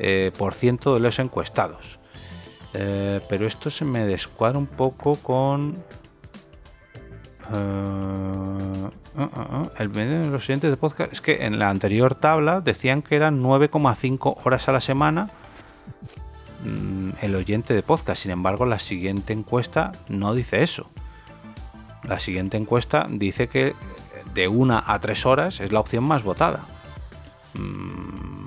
eh, 0.00 0.32
de 0.32 1.00
los 1.00 1.18
encuestados. 1.18 1.98
Eh, 2.74 3.20
pero 3.28 3.46
esto 3.46 3.70
se 3.70 3.84
me 3.84 4.04
descuadra 4.04 4.58
un 4.58 4.66
poco 4.66 5.16
con 5.16 5.74
Uh, 7.50 8.90
uh, 9.16 9.22
uh, 9.22 9.70
el 9.78 9.90
de 9.92 10.26
los 10.26 10.42
siguientes 10.42 10.70
de 10.70 10.76
podcast 10.76 11.12
es 11.12 11.20
que 11.22 11.46
en 11.46 11.58
la 11.58 11.70
anterior 11.70 12.14
tabla 12.14 12.60
decían 12.60 13.00
que 13.00 13.16
eran 13.16 13.42
9,5 13.42 14.36
horas 14.44 14.68
a 14.68 14.72
la 14.72 14.80
semana 14.80 15.28
mm, 16.64 17.10
el 17.22 17.34
oyente 17.34 17.72
de 17.72 17.82
podcast. 17.82 18.22
Sin 18.22 18.30
embargo, 18.30 18.66
la 18.66 18.78
siguiente 18.78 19.32
encuesta 19.32 19.92
no 20.08 20.34
dice 20.34 20.62
eso. 20.62 20.90
La 22.02 22.20
siguiente 22.20 22.56
encuesta 22.56 23.06
dice 23.08 23.48
que 23.48 23.74
de 24.34 24.48
1 24.48 24.82
a 24.86 24.98
3 24.98 25.26
horas 25.26 25.60
es 25.60 25.72
la 25.72 25.80
opción 25.80 26.04
más 26.04 26.22
votada. 26.22 26.66
Mm, 27.54 28.38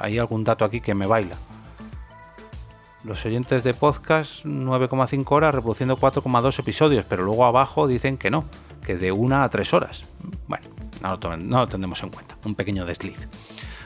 hay 0.00 0.18
algún 0.18 0.44
dato 0.44 0.64
aquí 0.64 0.80
que 0.80 0.94
me 0.94 1.06
baila. 1.06 1.36
Los 3.04 3.26
oyentes 3.26 3.62
de 3.62 3.74
podcast 3.74 4.46
9,5 4.46 5.30
horas 5.30 5.54
reproduciendo 5.54 5.98
4,2 5.98 6.58
episodios, 6.58 7.04
pero 7.06 7.22
luego 7.22 7.44
abajo 7.44 7.86
dicen 7.86 8.16
que 8.16 8.30
no, 8.30 8.46
que 8.84 8.96
de 8.96 9.12
1 9.12 9.42
a 9.42 9.48
3 9.50 9.74
horas. 9.74 10.04
Bueno, 10.48 10.64
no 11.02 11.58
lo, 11.58 11.66
tendremos 11.68 12.02
en 12.02 12.08
cuenta, 12.08 12.38
un 12.46 12.54
pequeño 12.54 12.86
desliz. 12.86 13.18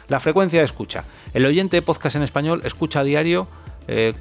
La 0.06 0.20
frecuencia 0.20 0.60
de 0.60 0.64
escucha. 0.64 1.02
El 1.34 1.46
oyente 1.46 1.76
de 1.76 1.82
podcast 1.82 2.14
en 2.14 2.22
español 2.22 2.60
escucha 2.62 3.00
a 3.00 3.04
diario 3.04 3.48
eh, 3.88 4.14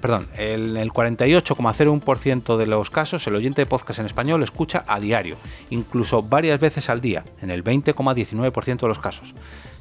perdón, 0.00 0.26
en 0.36 0.76
el 0.76 0.92
48,01% 0.92 2.56
de 2.56 2.66
los 2.66 2.90
casos 2.90 3.24
el 3.28 3.36
oyente 3.36 3.62
de 3.62 3.66
podcast 3.66 4.00
en 4.00 4.06
español 4.06 4.42
escucha 4.42 4.84
a 4.86 4.98
diario, 4.98 5.36
incluso 5.70 6.22
varias 6.22 6.58
veces 6.58 6.90
al 6.90 7.00
día, 7.00 7.24
en 7.40 7.50
el 7.50 7.62
20,19% 7.62 8.80
de 8.80 8.88
los 8.88 8.98
casos. 8.98 9.32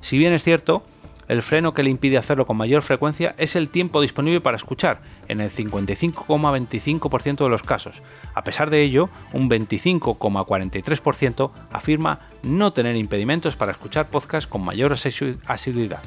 Si 0.02 0.20
bien 0.20 0.32
es 0.34 0.44
cierto 0.44 0.84
el 1.28 1.42
freno 1.42 1.74
que 1.74 1.84
le 1.84 1.90
impide 1.90 2.18
hacerlo 2.18 2.46
con 2.46 2.58
mayor 2.58 2.82
frecuencia 2.82 3.36
es 3.38 3.56
el 3.56 3.70
tiempo 3.70 4.02
disponible 4.02 4.42
para 4.42 4.58
escuchar, 4.58 5.00
en 5.28 5.42
el 5.42 5.52
55,25% 5.52 7.44
de 7.44 7.50
los 7.50 7.64
casos. 7.64 8.02
A 8.34 8.44
pesar 8.44 8.70
de 8.70 8.82
ello, 8.82 9.10
un 9.34 9.50
25,43% 9.50 11.52
afirma 11.72 12.20
no 12.44 12.74
tener 12.74 12.96
impedimentos 12.96 13.56
para 13.56 13.72
escuchar 13.72 14.08
podcasts 14.08 14.48
con 14.48 14.64
mayor 14.64 14.94
asiduidad. 14.94 16.02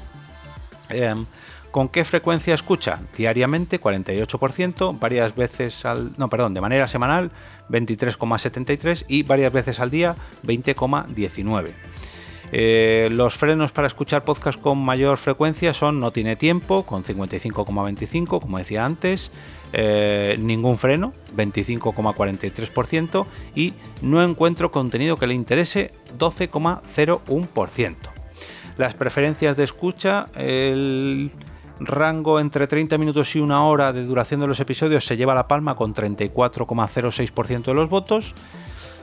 Em, 0.88 1.26
¿Con 1.70 1.90
qué 1.90 2.02
frecuencia 2.04 2.54
escucha? 2.54 3.00
Diariamente 3.16 3.78
48%, 3.78 4.98
varias 4.98 5.36
veces 5.36 5.84
al 5.84 6.12
no, 6.16 6.28
perdón, 6.28 6.54
de 6.54 6.62
manera 6.62 6.86
semanal 6.86 7.30
23,73 7.68 9.04
y 9.06 9.22
varias 9.22 9.52
veces 9.52 9.78
al 9.78 9.90
día 9.90 10.16
20,19. 10.44 11.74
Eh, 12.52 13.08
los 13.10 13.36
frenos 13.36 13.72
para 13.72 13.86
escuchar 13.86 14.22
podcast 14.22 14.60
con 14.60 14.78
mayor 14.78 15.18
frecuencia 15.18 15.74
son 15.74 16.00
No 16.00 16.10
tiene 16.12 16.36
tiempo, 16.36 16.84
con 16.84 17.04
55,25, 17.04 18.40
como 18.40 18.58
decía 18.58 18.84
antes, 18.84 19.30
eh, 19.72 20.36
ningún 20.38 20.78
freno, 20.78 21.12
25,43%, 21.36 23.26
y 23.54 23.74
no 24.02 24.22
encuentro 24.22 24.70
contenido 24.70 25.16
que 25.16 25.26
le 25.26 25.34
interese, 25.34 25.92
12,01%. 26.18 27.96
Las 28.78 28.94
preferencias 28.94 29.56
de 29.56 29.64
escucha, 29.64 30.26
el 30.34 31.32
rango 31.80 32.40
entre 32.40 32.66
30 32.66 32.98
minutos 32.98 33.34
y 33.36 33.40
una 33.40 33.64
hora 33.64 33.92
de 33.92 34.04
duración 34.04 34.40
de 34.40 34.46
los 34.46 34.60
episodios 34.60 35.04
se 35.04 35.16
lleva 35.16 35.34
la 35.34 35.48
palma 35.48 35.76
con 35.76 35.94
34,06% 35.94 37.64
de 37.64 37.74
los 37.74 37.88
votos. 37.88 38.34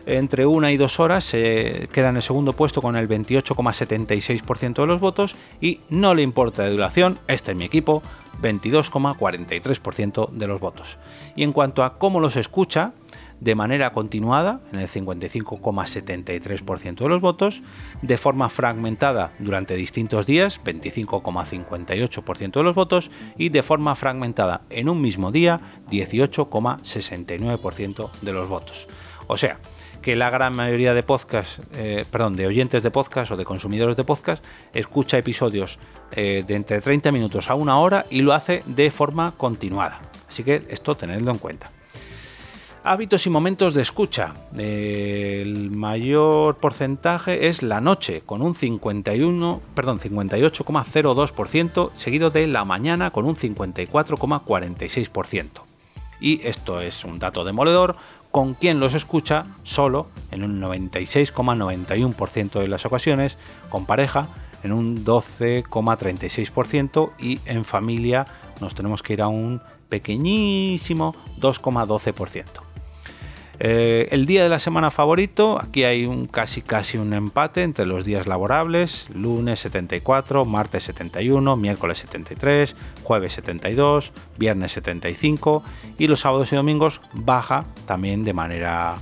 Entre 0.06 0.46
una 0.46 0.72
y 0.72 0.78
dos 0.78 1.00
horas 1.00 1.26
se 1.26 1.90
queda 1.92 2.10
en 2.10 2.18
el 2.18 2.22
segundo 2.22 2.54
puesto 2.54 2.82
con 2.82 2.96
el 2.96 3.10
28,76% 3.10 4.76
de 4.76 4.86
los 4.86 5.00
votos 5.00 5.34
y 5.60 5.80
no 5.90 6.14
le 6.14 6.22
importa 6.22 6.64
de 6.64 6.70
duración, 6.70 7.18
este 7.28 7.52
es 7.52 7.58
mi 7.58 7.66
equipo, 7.66 8.04
22,43% 8.42 10.30
de 10.30 10.48
los 10.48 10.60
votos. 10.60 11.00
Y 11.36 11.42
en 11.42 11.54
cuanto 11.54 11.84
a 11.84 11.98
cómo 11.98 12.20
los 12.20 12.36
escucha, 12.36 12.94
de 13.40 13.56
manera 13.56 13.94
continuada, 13.94 14.60
en 14.72 14.78
el 14.80 14.88
55,73% 14.88 16.96
de 16.96 17.10
los 17.10 17.22
votos, 17.22 17.64
de 18.02 18.18
forma 18.18 18.50
fragmentada 18.50 19.32
durante 19.40 19.76
distintos 19.76 20.28
días, 20.28 20.62
25,58% 20.64 22.52
de 22.52 22.64
los 22.64 22.76
votos, 22.76 23.12
y 23.38 23.50
de 23.50 23.64
forma 23.64 23.96
fragmentada 23.96 24.62
en 24.70 24.88
un 24.88 25.02
mismo 25.02 25.32
día, 25.32 25.82
18,69% 25.90 28.12
de 28.22 28.34
los 28.34 28.48
votos. 28.48 28.88
O 29.28 29.38
sea, 29.38 29.60
que 30.06 30.16
la 30.16 30.30
gran 30.30 30.56
mayoría 30.56 30.94
de 30.94 31.02
podcast, 31.02 31.58
eh, 31.74 32.06
perdón, 32.12 32.36
de 32.36 32.46
oyentes 32.46 32.84
de 32.84 32.92
podcast 32.92 33.32
o 33.32 33.38
de 33.38 33.44
consumidores 33.44 33.98
de 33.98 34.04
podcast 34.04 34.46
escucha 34.72 35.18
episodios 35.18 35.80
eh, 36.12 36.44
de 36.46 36.54
entre 36.54 36.80
30 36.80 37.12
minutos 37.12 37.50
a 37.50 37.56
una 37.56 37.80
hora 37.80 38.06
y 38.12 38.22
lo 38.22 38.34
hace 38.34 38.62
de 38.68 38.92
forma 38.92 39.34
continuada. 39.36 40.02
Así 40.30 40.44
que 40.44 40.62
esto 40.70 40.94
tenedlo 40.94 41.32
en 41.32 41.40
cuenta. 41.40 41.72
Hábitos 42.84 43.26
y 43.26 43.32
momentos 43.32 43.74
de 43.74 43.82
escucha. 43.82 44.36
El 44.56 45.72
mayor 45.72 46.58
porcentaje 46.58 47.48
es 47.48 47.64
la 47.64 47.82
noche, 47.82 48.22
con 48.24 48.44
un 48.44 48.54
51, 48.54 49.60
perdón, 49.74 50.00
58,02%, 50.00 51.90
seguido 51.98 52.30
de 52.30 52.46
la 52.46 52.64
mañana 52.64 53.10
con 53.10 53.26
un 53.26 53.36
54,46%. 53.36 55.66
Y 56.20 56.46
esto 56.48 56.82
es 56.82 57.04
un 57.04 57.20
dato 57.20 57.44
demoledor, 57.44 57.96
con 58.36 58.54
quien 58.54 58.82
los 58.82 58.94
escucha 58.94 59.46
solo 59.64 60.10
en 60.30 60.44
un 60.44 60.60
96,91% 60.60 62.60
de 62.60 62.68
las 62.68 62.86
ocasiones, 62.86 63.38
con 63.70 63.86
pareja 63.86 64.28
en 64.62 64.74
un 64.74 65.06
12,36% 65.06 67.12
y 67.18 67.40
en 67.46 67.64
familia 67.64 68.28
nos 68.60 68.76
tenemos 68.76 69.02
que 69.04 69.14
ir 69.14 69.22
a 69.22 69.30
un 69.30 69.62
pequeñísimo 69.88 71.16
2,12%. 71.40 72.65
Eh, 73.60 74.08
el 74.12 74.26
día 74.26 74.44
de 74.44 74.50
la 74.50 74.60
semana 74.60 74.92
favorito, 74.92 75.60
aquí 75.62 75.84
hay 75.84 76.06
un 76.06 76.28
casi 76.28 76.62
casi 76.62 76.98
un 76.98 77.14
empate 77.14 77.64
entre 77.64 77.86
los 77.86 78.04
días 78.04 78.28
laborables, 78.28 79.08
lunes 79.14 79.60
74, 79.62 80.46
martes 80.46 80.84
71, 80.84 81.56
miércoles 81.56 82.00
73, 82.00 82.76
jueves 83.04 83.34
72, 83.34 84.12
viernes 84.38 84.74
75 84.74 85.64
y 85.98 86.08
los 86.08 86.22
sábados 86.22 86.52
y 86.52 86.56
domingos 86.56 87.00
baja 87.14 87.66
también 87.86 88.24
de 88.24 88.34
manera 88.34 88.96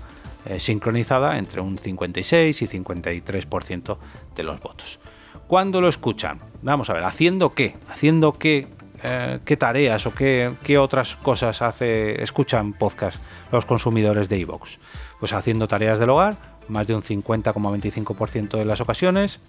eh, 0.45 0.59
sincronizada 0.59 1.37
entre 1.37 1.61
un 1.61 1.77
56 1.77 2.61
y 2.61 2.67
53% 2.67 3.97
de 4.35 4.43
los 4.43 4.59
votos. 4.59 4.99
¿Cuándo 5.47 5.81
lo 5.81 5.87
escuchan? 5.87 6.39
Vamos 6.61 6.89
a 6.89 6.93
ver, 6.93 7.03
¿haciendo 7.03 7.53
qué? 7.53 7.75
¿Haciendo 7.89 8.33
qué, 8.33 8.67
eh, 9.03 9.39
qué 9.45 9.57
tareas 9.57 10.05
o 10.05 10.13
qué, 10.13 10.77
otras 10.77 11.15
cosas 11.17 11.61
hace, 11.61 12.21
escuchan 12.21 12.73
podcast? 12.73 13.17
Los 13.53 13.65
consumidores 13.65 14.27
de 14.29 14.39
iVoox. 14.39 14.77
Pues 15.19 15.33
haciendo 15.33 15.67
tareas 15.67 15.99
del 15.99 16.09
hogar, 16.09 16.35
más 16.67 16.87
de 16.87 16.95
un 16.95 17.03
50,25% 17.03 18.57
de 18.57 18.65
las 18.65 18.81
ocasiones, 18.81 19.39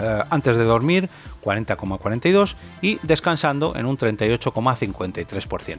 eh, 0.00 0.22
antes 0.30 0.56
de 0.56 0.64
dormir 0.64 1.08
40,42% 1.42 2.56
y 2.82 2.98
descansando 3.02 3.76
en 3.76 3.86
un 3.86 3.96
38,53%. 3.96 5.78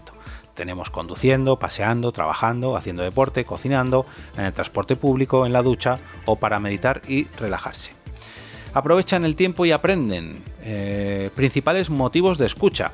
Tenemos 0.53 0.89
conduciendo, 0.89 1.59
paseando, 1.59 2.11
trabajando, 2.13 2.77
haciendo 2.77 3.03
deporte, 3.03 3.43
cocinando, 3.43 4.05
en 4.37 4.45
el 4.45 4.53
transporte 4.53 4.95
público, 4.95 5.45
en 5.45 5.53
la 5.53 5.61
ducha 5.61 5.99
o 6.25 6.37
para 6.37 6.59
meditar 6.59 7.01
y 7.07 7.25
relajarse. 7.37 7.91
Aprovechan 8.73 9.25
el 9.25 9.35
tiempo 9.35 9.65
y 9.65 9.71
aprenden. 9.71 10.43
Eh, 10.61 11.29
principales 11.35 11.89
motivos 11.89 12.37
de 12.37 12.45
escucha 12.45 12.91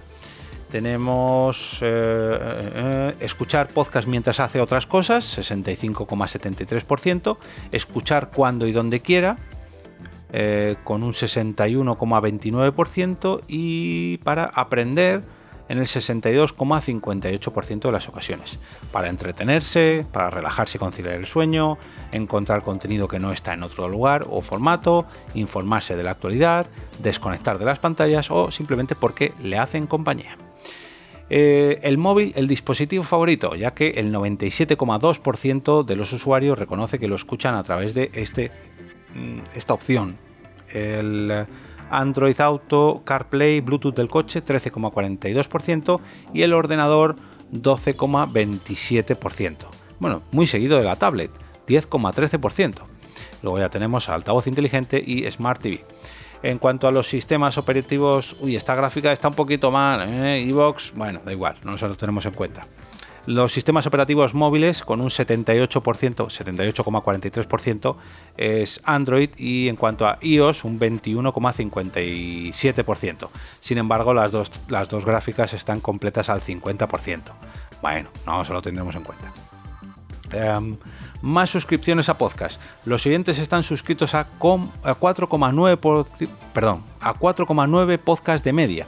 tenemos 0.71 1.77
eh, 1.81 1.81
eh, 1.81 3.13
escuchar 3.19 3.67
podcast 3.67 4.07
mientras 4.07 4.39
hace 4.39 4.61
otras 4.61 4.87
cosas, 4.87 5.37
65,73%. 5.37 7.37
Escuchar 7.71 8.31
cuando 8.33 8.65
y 8.65 8.71
donde 8.71 9.01
quiera, 9.01 9.37
eh, 10.31 10.77
con 10.83 11.03
un 11.03 11.13
61,29%. 11.13 13.41
Y 13.47 14.17
para 14.19 14.45
aprender, 14.45 15.21
en 15.67 15.77
el 15.77 15.85
62,58% 15.85 17.81
de 17.81 17.91
las 17.91 18.07
ocasiones. 18.09 18.57
Para 18.91 19.09
entretenerse, 19.09 20.05
para 20.11 20.29
relajarse 20.29 20.77
y 20.77 20.79
conciliar 20.79 21.15
el 21.15 21.25
sueño, 21.25 21.77
encontrar 22.11 22.63
contenido 22.63 23.07
que 23.07 23.19
no 23.19 23.31
está 23.31 23.53
en 23.53 23.63
otro 23.63 23.87
lugar 23.87 24.25
o 24.29 24.41
formato, 24.41 25.05
informarse 25.33 25.95
de 25.95 26.03
la 26.03 26.11
actualidad, 26.11 26.67
desconectar 26.99 27.57
de 27.59 27.65
las 27.65 27.79
pantallas 27.79 28.29
o 28.31 28.51
simplemente 28.51 28.95
porque 28.95 29.33
le 29.41 29.57
hacen 29.57 29.87
compañía. 29.87 30.37
Eh, 31.33 31.79
el 31.83 31.97
móvil, 31.97 32.33
el 32.35 32.45
dispositivo 32.45 33.05
favorito, 33.05 33.55
ya 33.55 33.71
que 33.71 33.91
el 33.91 34.13
97,2% 34.13 35.85
de 35.85 35.95
los 35.95 36.11
usuarios 36.11 36.59
reconoce 36.59 36.99
que 36.99 37.07
lo 37.07 37.15
escuchan 37.15 37.55
a 37.55 37.63
través 37.63 37.93
de 37.93 38.11
este, 38.13 38.51
mm, 39.15 39.39
esta 39.55 39.73
opción. 39.73 40.17
El 40.73 41.45
Android 41.89 42.37
Auto, 42.41 43.03
CarPlay, 43.05 43.61
Bluetooth 43.61 43.95
del 43.95 44.09
coche 44.09 44.43
13,42% 44.43 46.01
y 46.33 46.41
el 46.41 46.53
ordenador 46.53 47.15
12,27%. 47.53 49.55
Bueno, 49.99 50.23
muy 50.33 50.47
seguido 50.47 50.77
de 50.77 50.83
la 50.83 50.97
tablet, 50.97 51.31
10,13%. 51.65 52.81
Luego 53.41 53.57
ya 53.57 53.69
tenemos 53.69 54.09
altavoz 54.09 54.47
inteligente 54.47 55.01
y 55.05 55.31
Smart 55.31 55.61
TV. 55.61 55.79
En 56.43 56.57
cuanto 56.57 56.87
a 56.87 56.91
los 56.91 57.07
sistemas 57.07 57.57
operativos, 57.57 58.35
uy, 58.39 58.55
esta 58.55 58.73
gráfica 58.73 59.11
está 59.11 59.27
un 59.27 59.35
poquito 59.35 59.69
mal, 59.69 60.09
¿eh? 60.09 60.41
Evox, 60.41 60.91
bueno, 60.95 61.21
da 61.23 61.31
igual, 61.31 61.57
no 61.63 61.73
lo 61.73 61.95
tenemos 61.95 62.25
en 62.25 62.33
cuenta. 62.33 62.63
Los 63.27 63.53
sistemas 63.53 63.85
operativos 63.85 64.33
móviles 64.33 64.81
con 64.81 64.99
un 64.99 65.09
78%, 65.09 65.69
78,43% 65.69 67.95
es 68.35 68.81
Android 68.83 69.29
y 69.37 69.67
en 69.67 69.75
cuanto 69.75 70.07
a 70.07 70.17
iOS 70.21 70.63
un 70.63 70.79
21,57%. 70.79 73.29
Sin 73.59 73.77
embargo, 73.77 74.15
las 74.15 74.31
dos, 74.31 74.51
las 74.69 74.89
dos 74.89 75.05
gráficas 75.05 75.53
están 75.53 75.81
completas 75.81 76.29
al 76.29 76.41
50%. 76.41 77.21
Bueno, 77.83 78.09
no 78.25 78.43
se 78.43 78.53
lo 78.53 78.63
tendremos 78.63 78.95
en 78.95 79.03
cuenta. 79.03 79.31
Em, 80.31 80.77
más 81.21 81.49
suscripciones 81.49 82.09
a 82.09 82.17
podcast. 82.17 82.59
Los 82.85 83.01
siguientes 83.01 83.39
están 83.39 83.63
suscritos 83.63 84.13
a, 84.13 84.27
4,9 84.39 86.29
perdón, 86.53 86.83
a 86.99 87.13
4,9 87.13 87.97
podcasts 87.99 88.43
de 88.43 88.51
media. 88.53 88.87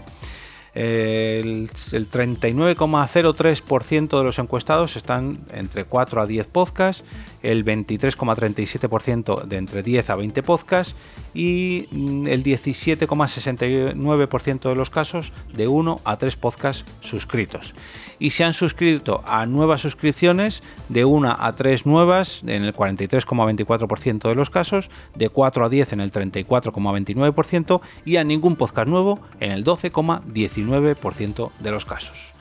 El, 0.74 1.70
39,03% 1.70 4.18
de 4.18 4.24
los 4.24 4.40
encuestados 4.40 4.96
están 4.96 5.42
entre 5.52 5.84
4 5.86 6.22
a 6.22 6.26
10 6.26 6.48
podcasts, 6.48 7.04
el 7.44 7.64
23,37% 7.64 9.44
de 9.44 9.58
entre 9.58 9.84
10 9.84 10.10
a 10.10 10.16
20 10.16 10.42
podcasts 10.42 10.96
y 11.34 11.88
mm, 11.92 12.28
el 12.28 12.44
17,69% 12.44 14.70
de 14.70 14.76
los 14.76 14.90
casos 14.90 15.32
de 15.54 15.68
1 15.68 16.02
a 16.04 16.18
3 16.18 16.36
podcasts 16.36 16.84
suscritos 17.02 17.74
y 18.20 18.32
se 18.32 18.44
han 18.44 18.54
suscrito 18.54 19.24
a 19.26 19.46
nuevas 19.46 19.82
suscripciones 19.82 20.62
de 20.90 21.06
1 21.06 21.36
a 21.38 21.54
3 21.54 21.86
nuevas 21.86 22.44
en 22.44 22.64
el 22.64 22.74
43,24% 22.74 24.30
de 24.30 24.36
los 24.36 24.50
casos, 24.50 24.90
de 25.16 25.30
4 25.30 25.66
a 25.66 25.70
10 25.70 25.94
en 25.94 26.00
el 26.00 26.12
34,29% 26.12 27.82
y 28.06 28.18
a 28.18 28.24
ningún 28.24 28.56
podcast 28.56 28.88
nuevo 28.88 29.20
en 29.40 29.52
el 29.52 29.66
12,19% 29.66 31.52
de 31.60 31.72
los 31.72 31.86
casos. 31.86 32.33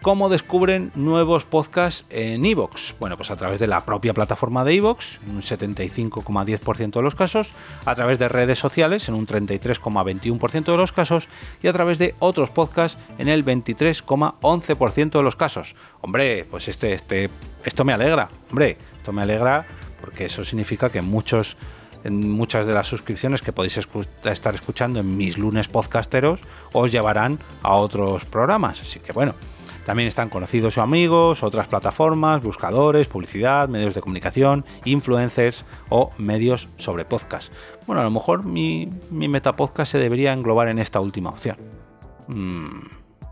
¿Cómo 0.00 0.28
descubren 0.28 0.92
nuevos 0.94 1.44
podcasts 1.44 2.04
en 2.08 2.46
Evox? 2.46 2.94
Bueno, 3.00 3.16
pues 3.16 3.32
a 3.32 3.36
través 3.36 3.58
de 3.58 3.66
la 3.66 3.84
propia 3.84 4.14
plataforma 4.14 4.64
de 4.64 4.74
Evox, 4.74 5.18
en 5.26 5.34
un 5.34 5.42
75,10% 5.42 6.92
de 6.92 7.02
los 7.02 7.16
casos, 7.16 7.48
a 7.84 7.96
través 7.96 8.20
de 8.20 8.28
redes 8.28 8.60
sociales, 8.60 9.08
en 9.08 9.16
un 9.16 9.26
33,21% 9.26 10.64
de 10.66 10.76
los 10.76 10.92
casos, 10.92 11.28
y 11.64 11.66
a 11.66 11.72
través 11.72 11.98
de 11.98 12.14
otros 12.20 12.50
podcasts, 12.50 12.96
en 13.18 13.26
el 13.26 13.44
23,11% 13.44 15.10
de 15.10 15.22
los 15.22 15.34
casos. 15.34 15.74
Hombre, 16.00 16.46
pues 16.48 16.68
este, 16.68 16.92
este, 16.92 17.28
esto 17.64 17.84
me 17.84 17.92
alegra, 17.92 18.28
hombre, 18.50 18.78
esto 18.92 19.12
me 19.12 19.22
alegra 19.22 19.66
porque 20.00 20.26
eso 20.26 20.44
significa 20.44 20.90
que 20.90 21.02
muchos 21.02 21.56
muchas 22.08 22.64
de 22.64 22.72
las 22.72 22.86
suscripciones 22.86 23.42
que 23.42 23.52
podéis 23.52 23.76
estar 24.24 24.54
escuchando 24.54 25.00
en 25.00 25.16
mis 25.16 25.36
lunes 25.36 25.66
podcasteros 25.66 26.40
os 26.72 26.92
llevarán 26.92 27.40
a 27.62 27.74
otros 27.74 28.24
programas. 28.24 28.80
Así 28.80 29.00
que 29.00 29.12
bueno, 29.12 29.34
También 29.88 30.08
están 30.08 30.28
conocidos 30.28 30.76
o 30.76 30.82
amigos, 30.82 31.42
otras 31.42 31.66
plataformas, 31.66 32.42
buscadores, 32.42 33.06
publicidad, 33.06 33.70
medios 33.70 33.94
de 33.94 34.02
comunicación, 34.02 34.66
influencers 34.84 35.64
o 35.88 36.10
medios 36.18 36.68
sobre 36.76 37.06
podcast. 37.06 37.50
Bueno, 37.86 38.02
a 38.02 38.04
lo 38.04 38.10
mejor 38.10 38.44
mi, 38.44 38.90
mi 39.10 39.28
metapodcast 39.28 39.92
se 39.92 39.96
debería 39.96 40.34
englobar 40.34 40.68
en 40.68 40.78
esta 40.78 41.00
última 41.00 41.30
opción. 41.30 41.56
Mm, 42.26 42.80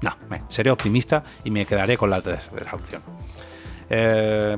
no, 0.01 0.17
seré 0.49 0.71
optimista 0.71 1.25
y 1.45 1.51
me 1.51 1.67
quedaré 1.67 1.99
con 1.99 2.09
la 2.09 2.23
tercera 2.23 2.73
opción. 2.73 3.03
Eh, 3.91 4.57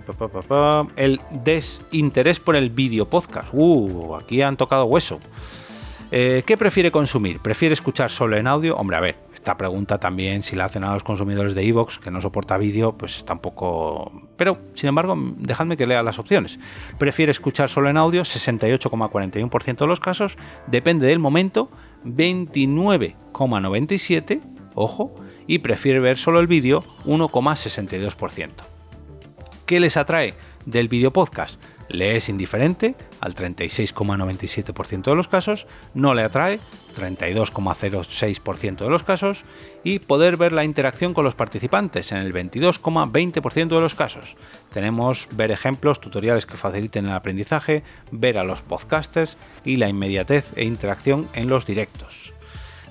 el 0.94 1.20
desinterés 1.32 2.38
por 2.38 2.54
el 2.54 2.70
vídeo 2.70 3.08
podcast. 3.08 3.48
Uh, 3.52 4.14
aquí 4.14 4.40
han 4.40 4.56
tocado 4.56 4.84
hueso. 4.84 5.18
Eh, 6.12 6.44
¿Qué 6.46 6.56
prefiere 6.56 6.92
consumir? 6.92 7.40
¿Prefiere 7.40 7.72
escuchar 7.72 8.12
solo 8.12 8.36
en 8.36 8.46
audio? 8.46 8.76
Hombre, 8.76 8.96
a 8.96 9.00
ver, 9.00 9.16
esta 9.38 9.56
pregunta 9.56 9.98
también, 9.98 10.42
si 10.42 10.56
la 10.56 10.64
hacen 10.64 10.82
a 10.82 10.92
los 10.92 11.04
consumidores 11.04 11.54
de 11.54 11.62
Evox, 11.62 12.00
que 12.00 12.10
no 12.10 12.20
soporta 12.20 12.58
vídeo, 12.58 12.98
pues 12.98 13.18
está 13.18 13.34
un 13.34 13.38
poco... 13.38 14.10
Pero, 14.36 14.58
sin 14.74 14.88
embargo, 14.88 15.14
dejadme 15.36 15.76
que 15.76 15.86
lea 15.86 16.02
las 16.02 16.18
opciones. 16.18 16.58
Prefiere 16.98 17.30
escuchar 17.30 17.68
solo 17.68 17.88
en 17.88 17.96
audio, 17.96 18.22
68,41% 18.22 19.76
de 19.76 19.86
los 19.86 20.00
casos. 20.00 20.36
Depende 20.66 21.06
del 21.06 21.20
momento, 21.20 21.70
29,97%, 22.04 24.40
ojo. 24.74 25.14
Y 25.46 25.60
prefiere 25.60 26.00
ver 26.00 26.18
solo 26.18 26.40
el 26.40 26.48
vídeo, 26.48 26.82
1,62%. 27.06 28.50
¿Qué 29.66 29.78
les 29.78 29.96
atrae 29.96 30.34
del 30.66 30.88
vídeo 30.88 31.12
podcast? 31.12 31.62
Le 31.88 32.16
es 32.16 32.28
indiferente 32.28 32.94
al 33.20 33.34
36,97% 33.34 35.04
de 35.04 35.16
los 35.16 35.28
casos, 35.28 35.66
no 35.94 36.14
le 36.14 36.22
atrae 36.22 36.60
32,06% 36.96 38.76
de 38.76 38.90
los 38.90 39.04
casos 39.04 39.42
y 39.84 40.00
poder 40.00 40.36
ver 40.36 40.52
la 40.52 40.64
interacción 40.64 41.14
con 41.14 41.24
los 41.24 41.34
participantes 41.34 42.12
en 42.12 42.18
el 42.18 42.34
22,20% 42.34 43.68
de 43.68 43.80
los 43.80 43.94
casos. 43.94 44.36
Tenemos 44.72 45.28
ver 45.32 45.50
ejemplos, 45.50 46.00
tutoriales 46.00 46.46
que 46.46 46.56
faciliten 46.56 47.06
el 47.06 47.12
aprendizaje, 47.12 47.82
ver 48.10 48.36
a 48.36 48.44
los 48.44 48.60
podcasters 48.60 49.36
y 49.64 49.76
la 49.76 49.88
inmediatez 49.88 50.46
e 50.56 50.64
interacción 50.64 51.28
en 51.32 51.48
los 51.48 51.64
directos. 51.64 52.32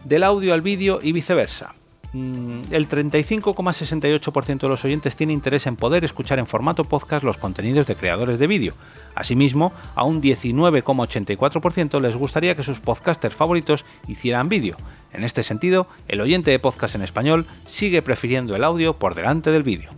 Del 0.05 0.23
audio 0.23 0.53
al 0.53 0.62
vídeo 0.62 0.99
y 1.01 1.12
viceversa. 1.12 1.76
Mm, 2.13 2.62
el 2.72 2.88
35,68% 2.88 4.60
de 4.60 4.70
los 4.70 4.86
oyentes 4.86 5.15
tiene 5.15 5.34
interés 5.34 5.67
en 5.67 5.76
poder 5.76 6.06
escuchar 6.06 6.39
en 6.39 6.48
formato 6.48 6.86
podcast 6.86 7.24
los 7.24 7.38
contenidos 7.38 7.86
de 7.86 7.96
creadores 7.96 8.39
de 8.39 8.48
vídeo. 8.48 8.74
Asimismo, 9.13 9.74
a 9.96 10.04
un 10.04 10.22
19,84% 10.22 12.00
les 12.00 12.15
gustaría 12.15 12.56
que 12.56 12.63
sus 12.63 12.80
podcasters 12.80 13.36
favoritos 13.36 13.84
hicieran 14.08 14.50
vídeo. 14.50 14.78
En 15.12 15.24
este 15.24 15.43
sentido, 15.43 15.88
el 16.08 16.22
oyente 16.22 16.52
de 16.52 16.60
podcast 16.60 16.96
en 16.96 17.02
español 17.02 17.46
sigue 17.67 18.02
prefiriendo 18.02 18.56
el 18.56 18.63
audio 18.63 18.98
por 18.98 19.15
delante 19.15 19.52
del 19.52 19.63
vídeo 19.63 19.91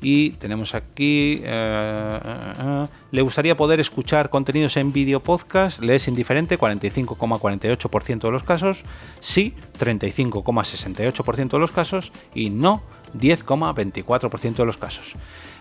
y 0.00 0.30
tenemos 0.30 0.74
aquí, 0.74 1.40
eh, 1.42 2.20
eh, 2.24 2.52
eh, 2.60 2.84
le 3.10 3.22
gustaría 3.22 3.56
poder 3.56 3.80
escuchar 3.80 4.30
contenidos 4.30 4.76
en 4.76 4.92
vídeo 4.92 5.20
podcast, 5.20 5.80
le 5.82 5.96
es 5.96 6.06
indiferente 6.06 6.58
45,48% 6.58 8.20
de 8.20 8.30
los 8.30 8.44
casos, 8.44 8.82
sí 9.20 9.54
35,68% 9.78 11.50
de 11.50 11.58
los 11.58 11.72
casos 11.72 12.12
y 12.34 12.50
no 12.50 12.82
10,24% 13.14 14.56
de 14.56 14.66
los 14.66 14.76
casos. 14.76 15.14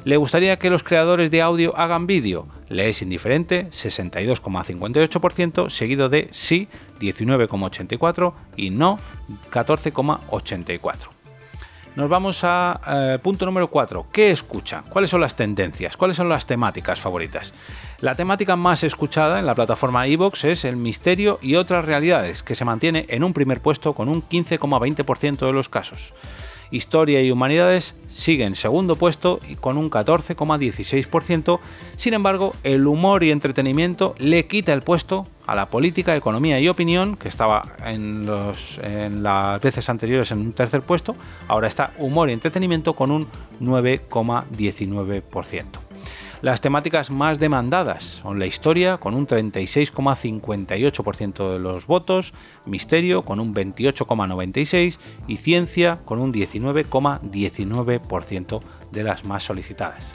¿Le 0.03 0.17
gustaría 0.17 0.59
que 0.59 0.69
los 0.69 0.83
creadores 0.83 1.31
de 1.31 1.41
audio 1.41 1.75
hagan 1.77 2.05
vídeo? 2.07 2.47
Le 2.69 2.89
es 2.89 3.01
indiferente 3.01 3.69
62,58%, 3.71 5.69
seguido 5.69 6.09
de 6.09 6.29
sí 6.31 6.67
19,84% 6.99 8.33
y 8.55 8.69
no 8.69 8.99
14,84%. 9.51 11.16
Nos 11.97 12.09
vamos 12.09 12.43
a 12.43 12.79
eh, 12.87 13.17
punto 13.23 13.43
número 13.47 13.69
4. 13.69 14.05
¿Qué 14.11 14.29
escucha? 14.29 14.83
¿Cuáles 14.87 15.09
son 15.09 15.19
las 15.19 15.35
tendencias? 15.35 15.97
¿Cuáles 15.97 16.15
son 16.15 16.29
las 16.29 16.45
temáticas 16.45 16.99
favoritas? 16.99 17.51
La 18.01 18.13
temática 18.13 18.55
más 18.55 18.83
escuchada 18.83 19.39
en 19.39 19.47
la 19.47 19.55
plataforma 19.55 20.07
iVoox 20.07 20.43
es 20.43 20.63
el 20.63 20.77
misterio 20.77 21.39
y 21.41 21.55
otras 21.55 21.85
realidades, 21.85 22.43
que 22.43 22.55
se 22.55 22.65
mantiene 22.65 23.07
en 23.09 23.23
un 23.23 23.33
primer 23.33 23.61
puesto 23.61 23.93
con 23.93 24.09
un 24.09 24.21
15,20% 24.21 25.39
de 25.47 25.53
los 25.53 25.69
casos. 25.69 26.13
Historia 26.69 27.19
y 27.23 27.31
Humanidades 27.31 27.95
sigue 28.11 28.43
en 28.43 28.55
segundo 28.55 28.95
puesto 28.95 29.39
y 29.49 29.55
con 29.55 29.75
un 29.75 29.89
14,16%. 29.89 31.59
Sin 31.97 32.13
embargo, 32.13 32.51
el 32.61 32.85
humor 32.85 33.23
y 33.23 33.31
entretenimiento 33.31 34.13
le 34.19 34.45
quita 34.45 34.71
el 34.71 34.83
puesto 34.83 35.25
a 35.47 35.55
la 35.55 35.65
política, 35.67 36.15
economía 36.15 36.59
y 36.59 36.67
opinión, 36.67 37.15
que 37.15 37.29
estaba 37.29 37.63
en, 37.85 38.27
las 39.23 39.61
veces 39.61 39.87
anteriores 39.89 40.29
en 40.31 40.39
un 40.39 40.51
tercer 40.53 40.81
puesto. 40.81 41.15
Ahora 41.47 41.69
está 41.69 41.93
humor 41.97 42.29
y 42.29 42.33
entretenimiento 42.33 42.93
con 42.93 43.11
un 43.11 43.27
9,19%. 43.61 45.63
Las 46.41 46.59
temáticas 46.61 47.09
más 47.09 47.39
demandadas 47.39 48.19
son 48.21 48.37
la 48.37 48.45
historia 48.45 48.97
con 48.97 49.15
un 49.15 49.25
36,58% 49.25 51.51
de 51.51 51.57
los 51.57 51.87
votos, 51.87 52.31
misterio 52.65 53.23
con 53.23 53.39
un 53.39 53.55
28,96% 53.55 54.99
y 55.27 55.37
ciencia 55.37 55.97
con 56.05 56.19
un 56.19 56.31
19,19% 56.31 58.61
de 58.91 59.03
las 59.03 59.25
más 59.25 59.45
solicitadas. 59.45 60.11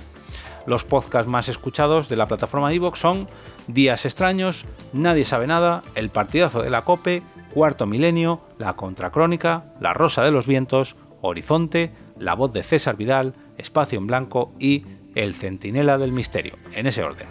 Los 0.64 0.84
podcasts 0.84 1.28
más 1.28 1.48
escuchados 1.48 2.08
de 2.08 2.14
la 2.14 2.26
plataforma 2.26 2.72
iVoox 2.72 3.00
son 3.00 3.26
Días 3.68 4.04
extraños, 4.04 4.64
Nadie 4.92 5.24
sabe 5.24 5.46
nada, 5.46 5.82
El 5.94 6.10
partidazo 6.10 6.62
de 6.62 6.70
la 6.70 6.82
Cope, 6.82 7.22
Cuarto 7.54 7.86
Milenio, 7.86 8.40
La 8.58 8.74
Contracrónica, 8.74 9.64
La 9.80 9.94
Rosa 9.94 10.24
de 10.24 10.32
los 10.32 10.46
Vientos, 10.46 10.96
Horizonte, 11.20 11.92
La 12.18 12.34
Voz 12.34 12.52
de 12.52 12.64
César 12.64 12.96
Vidal, 12.96 13.34
Espacio 13.58 13.98
en 13.98 14.08
Blanco 14.08 14.52
y 14.58 14.84
el 15.14 15.34
Centinela 15.34 15.96
del 15.96 16.12
Misterio, 16.12 16.56
en 16.74 16.86
ese 16.86 17.04
orden. 17.04 17.28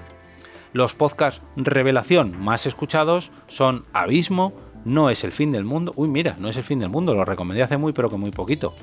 Los 0.74 0.94
podcasts 0.94 1.41
revelación 1.58 2.41
más 2.41 2.65
escuchados 2.65 3.32
son 3.48 3.86
Abismo, 3.91 4.54
No 4.86 5.10
es 5.12 5.24
el 5.24 5.32
fin 5.32 5.52
del 5.52 5.65
mundo. 5.65 5.91
Uy, 5.96 6.08
mira, 6.08 6.38
no 6.39 6.50
es 6.50 6.58
el 6.58 6.63
fin 6.63 6.80
del 6.80 6.89
mundo, 6.89 7.13
lo 7.13 7.26
recomendé 7.26 7.62
hace 7.62 7.78
muy, 7.78 7.94
pero 7.94 8.10
que 8.10 8.15
muy 8.15 8.32
poquito. 8.32 8.74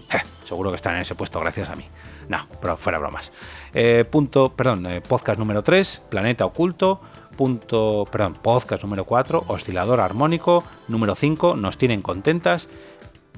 seguro 0.44 0.70
que 0.70 0.76
están 0.76 0.94
en 0.94 1.00
ese 1.00 1.14
puesto 1.14 1.40
gracias 1.40 1.70
a 1.70 1.74
mí. 1.74 1.86
No, 2.28 2.46
pero 2.60 2.76
fuera 2.76 2.98
bromas. 2.98 3.32
Eh, 3.74 4.04
punto, 4.08 4.54
perdón, 4.54 4.86
eh, 4.86 5.00
podcast 5.00 5.38
número 5.38 5.62
3, 5.62 6.02
Planeta 6.10 6.44
Oculto. 6.44 7.00
Punto, 7.38 8.04
perdón, 8.10 8.34
podcast 8.34 8.82
número 8.82 9.04
4, 9.04 9.44
Oscilador 9.46 10.00
Armónico. 10.00 10.64
Número 10.88 11.14
5, 11.14 11.54
Nos 11.54 11.78
tienen 11.78 12.02
contentas. 12.02 12.66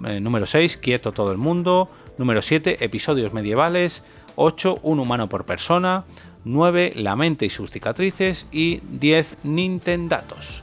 Eh, 0.06 0.20
número 0.20 0.46
6, 0.46 0.78
Quieto 0.78 1.12
todo 1.12 1.32
el 1.32 1.36
mundo. 1.36 1.86
Número 2.16 2.40
7, 2.40 2.82
Episodios 2.82 3.34
medievales. 3.34 4.02
8. 4.36 4.78
Un 4.84 5.00
humano 5.00 5.28
por 5.28 5.44
persona. 5.44 6.06
9. 6.44 6.94
La 6.96 7.14
mente 7.14 7.44
y 7.44 7.50
sus 7.50 7.70
cicatrices. 7.70 8.46
Y 8.50 8.80
10. 8.88 9.44
Nintendatos. 9.44 10.62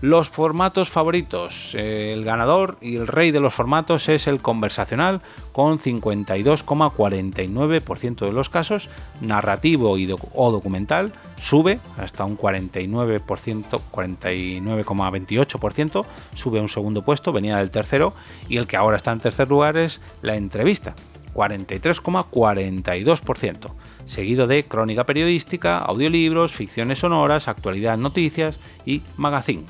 Los 0.00 0.30
formatos 0.30 0.88
favoritos. 0.88 1.74
El 1.74 2.24
ganador 2.24 2.78
y 2.80 2.96
el 2.96 3.06
rey 3.06 3.32
de 3.32 3.40
los 3.40 3.52
formatos 3.52 4.08
es 4.08 4.26
el 4.26 4.40
conversacional 4.40 5.20
con 5.52 5.78
52,49% 5.78 8.24
de 8.24 8.32
los 8.32 8.48
casos. 8.48 8.88
Narrativo 9.20 9.98
y 9.98 10.10
o 10.34 10.50
documental 10.50 11.12
sube 11.40 11.80
hasta 11.96 12.24
un 12.24 12.36
49%, 12.36 13.80
49,28%. 13.90 16.04
Sube 16.34 16.58
a 16.58 16.62
un 16.62 16.68
segundo 16.68 17.02
puesto, 17.02 17.32
venía 17.32 17.58
del 17.58 17.70
tercero. 17.70 18.12
Y 18.48 18.56
el 18.58 18.66
que 18.66 18.76
ahora 18.76 18.96
está 18.96 19.12
en 19.12 19.20
tercer 19.20 19.48
lugar 19.48 19.76
es 19.76 20.00
la 20.22 20.34
entrevista 20.36 20.96
43,42%, 21.34 23.72
seguido 24.06 24.48
de 24.48 24.64
crónica 24.64 25.04
periodística, 25.04 25.78
audiolibros, 25.78 26.52
ficciones 26.52 26.98
sonoras, 26.98 27.46
actualidad 27.46 27.96
noticias 27.96 28.58
y 28.84 29.02
magazine. 29.16 29.62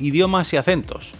Idiomas 0.00 0.52
y 0.52 0.56
acentos. 0.56 1.12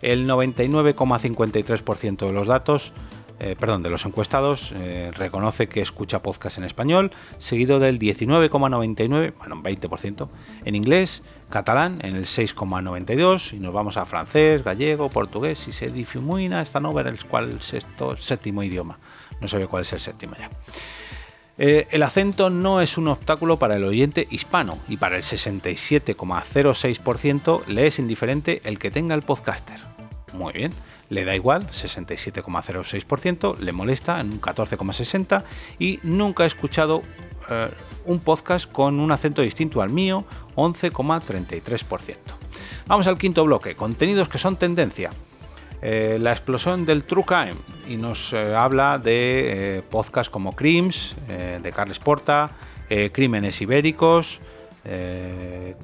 El 0.00 0.26
99,53% 0.26 2.26
de 2.26 2.32
los 2.32 2.48
datos 2.48 2.94
eh, 3.42 3.56
perdón, 3.58 3.82
de 3.82 3.90
los 3.90 4.06
encuestados 4.06 4.72
eh, 4.76 5.10
reconoce 5.16 5.68
que 5.68 5.80
escucha 5.80 6.22
podcast 6.22 6.58
en 6.58 6.64
español, 6.64 7.10
seguido 7.38 7.80
del 7.80 7.98
19,99, 7.98 9.34
bueno, 9.36 9.56
20% 9.56 10.28
en 10.64 10.76
inglés, 10.76 11.24
catalán 11.50 11.98
en 12.04 12.14
el 12.14 12.26
6,92 12.26 13.52
y 13.52 13.58
nos 13.58 13.74
vamos 13.74 13.96
a 13.96 14.06
francés, 14.06 14.62
gallego, 14.62 15.08
portugués 15.08 15.66
y 15.66 15.72
se 15.72 15.90
difumina 15.90 16.62
esta 16.62 16.78
no 16.78 16.92
ver 16.92 17.08
el 17.08 17.18
cual 17.24 17.60
sexto, 17.60 18.16
séptimo 18.16 18.62
idioma. 18.62 19.00
No 19.40 19.48
sé 19.48 19.66
cuál 19.66 19.82
es 19.82 19.92
el 19.92 19.98
séptimo 19.98 20.36
ya. 20.38 20.48
Eh, 21.58 21.88
el 21.90 22.04
acento 22.04 22.48
no 22.48 22.80
es 22.80 22.96
un 22.96 23.08
obstáculo 23.08 23.56
para 23.56 23.74
el 23.74 23.82
oyente 23.82 24.28
hispano 24.30 24.78
y 24.88 24.98
para 24.98 25.16
el 25.16 25.24
67,06% 25.24 27.66
le 27.66 27.88
es 27.88 27.98
indiferente 27.98 28.62
el 28.64 28.78
que 28.78 28.92
tenga 28.92 29.16
el 29.16 29.22
podcaster. 29.22 29.80
Muy 30.32 30.52
bien 30.52 30.70
le 31.12 31.26
da 31.26 31.34
igual, 31.34 31.70
67,06%, 31.70 33.58
le 33.58 33.72
molesta 33.72 34.18
en 34.18 34.32
un 34.32 34.40
14,60% 34.40 35.44
y 35.78 36.00
nunca 36.02 36.44
he 36.44 36.46
escuchado 36.46 37.02
eh, 37.50 37.68
un 38.06 38.20
podcast 38.20 38.70
con 38.70 38.98
un 38.98 39.12
acento 39.12 39.42
distinto 39.42 39.82
al 39.82 39.90
mío, 39.90 40.24
11,33%. 40.56 42.16
Vamos 42.86 43.06
al 43.06 43.18
quinto 43.18 43.44
bloque, 43.44 43.74
contenidos 43.74 44.28
que 44.28 44.38
son 44.38 44.56
tendencia. 44.56 45.10
eh, 45.82 46.18
la 46.20 46.30
explosión 46.30 46.86
del 46.86 47.02
True 47.02 47.24
Crime 47.24 47.56
y 47.88 47.96
nos 47.96 48.32
eh, 48.32 48.54
habla 48.54 48.98
de 48.98 49.82
podcasts 49.90 50.30
como 50.30 50.52
Crims, 50.52 51.14
de 51.26 51.72
Carles 51.72 51.98
Porta, 51.98 52.52
Crímenes 53.12 53.60
Ibéricos, 53.60 54.38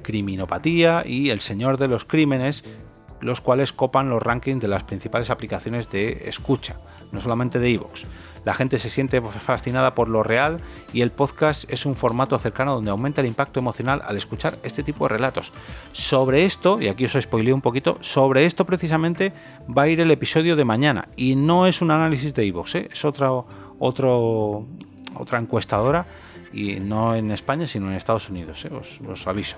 Criminopatía 0.01 1.03
y 1.05 1.31
El 1.31 1.41
Señor 1.41 1.77
de 1.77 1.87
los 1.87 2.05
Crímenes, 2.05 2.63
los 3.21 3.41
cuales 3.41 3.73
copan 3.73 4.09
los 4.09 4.21
rankings 4.21 4.61
de 4.61 4.67
las 4.67 4.83
principales 4.83 5.29
aplicaciones 5.29 5.89
de 5.89 6.29
escucha, 6.29 6.77
no 7.11 7.21
solamente 7.21 7.59
de 7.59 7.69
iVoox. 7.71 8.03
La 8.45 8.53
gente 8.53 8.79
se 8.79 8.89
siente 8.89 9.21
fascinada 9.21 9.95
por 9.95 10.07
lo 10.07 10.23
real 10.23 10.59
y 10.93 11.01
el 11.01 11.11
podcast 11.11 11.69
es 11.69 11.85
un 11.85 11.95
formato 11.95 12.37
cercano 12.39 12.73
donde 12.73 12.91
aumenta 12.91 13.21
el 13.21 13.27
impacto 13.27 13.59
emocional 13.59 14.01
al 14.05 14.17
escuchar 14.17 14.55
este 14.63 14.83
tipo 14.83 15.05
de 15.05 15.09
relatos. 15.09 15.51
Sobre 15.91 16.45
esto, 16.45 16.81
y 16.81 16.87
aquí 16.87 17.05
os 17.05 17.13
spoileo 17.13 17.53
un 17.53 17.61
poquito, 17.61 17.97
sobre 18.01 18.45
esto 18.45 18.65
precisamente 18.65 19.33
va 19.75 19.83
a 19.83 19.87
ir 19.89 19.99
el 19.99 20.11
episodio 20.11 20.55
de 20.55 20.65
mañana 20.65 21.09
y 21.15 21.35
no 21.35 21.67
es 21.67 21.81
un 21.81 21.91
análisis 21.91 22.33
de 22.33 22.45
iVoox, 22.45 22.75
¿eh? 22.75 22.89
es 22.91 23.03
otra, 23.03 23.31
otra 23.31 25.39
encuestadora 25.39 26.05
y 26.53 26.79
no 26.79 27.15
en 27.15 27.31
España 27.31 27.67
sino 27.67 27.89
en 27.89 27.95
Estados 27.95 28.29
Unidos, 28.29 28.63
¿eh? 28.65 28.71
os, 28.73 28.99
os 29.07 29.27
aviso 29.27 29.57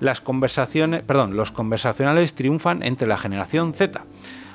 las 0.00 0.20
conversaciones, 0.20 1.02
perdón, 1.02 1.36
los 1.36 1.50
conversacionales 1.50 2.34
triunfan 2.34 2.82
entre 2.82 3.08
la 3.08 3.18
generación 3.18 3.74
Z. 3.74 4.04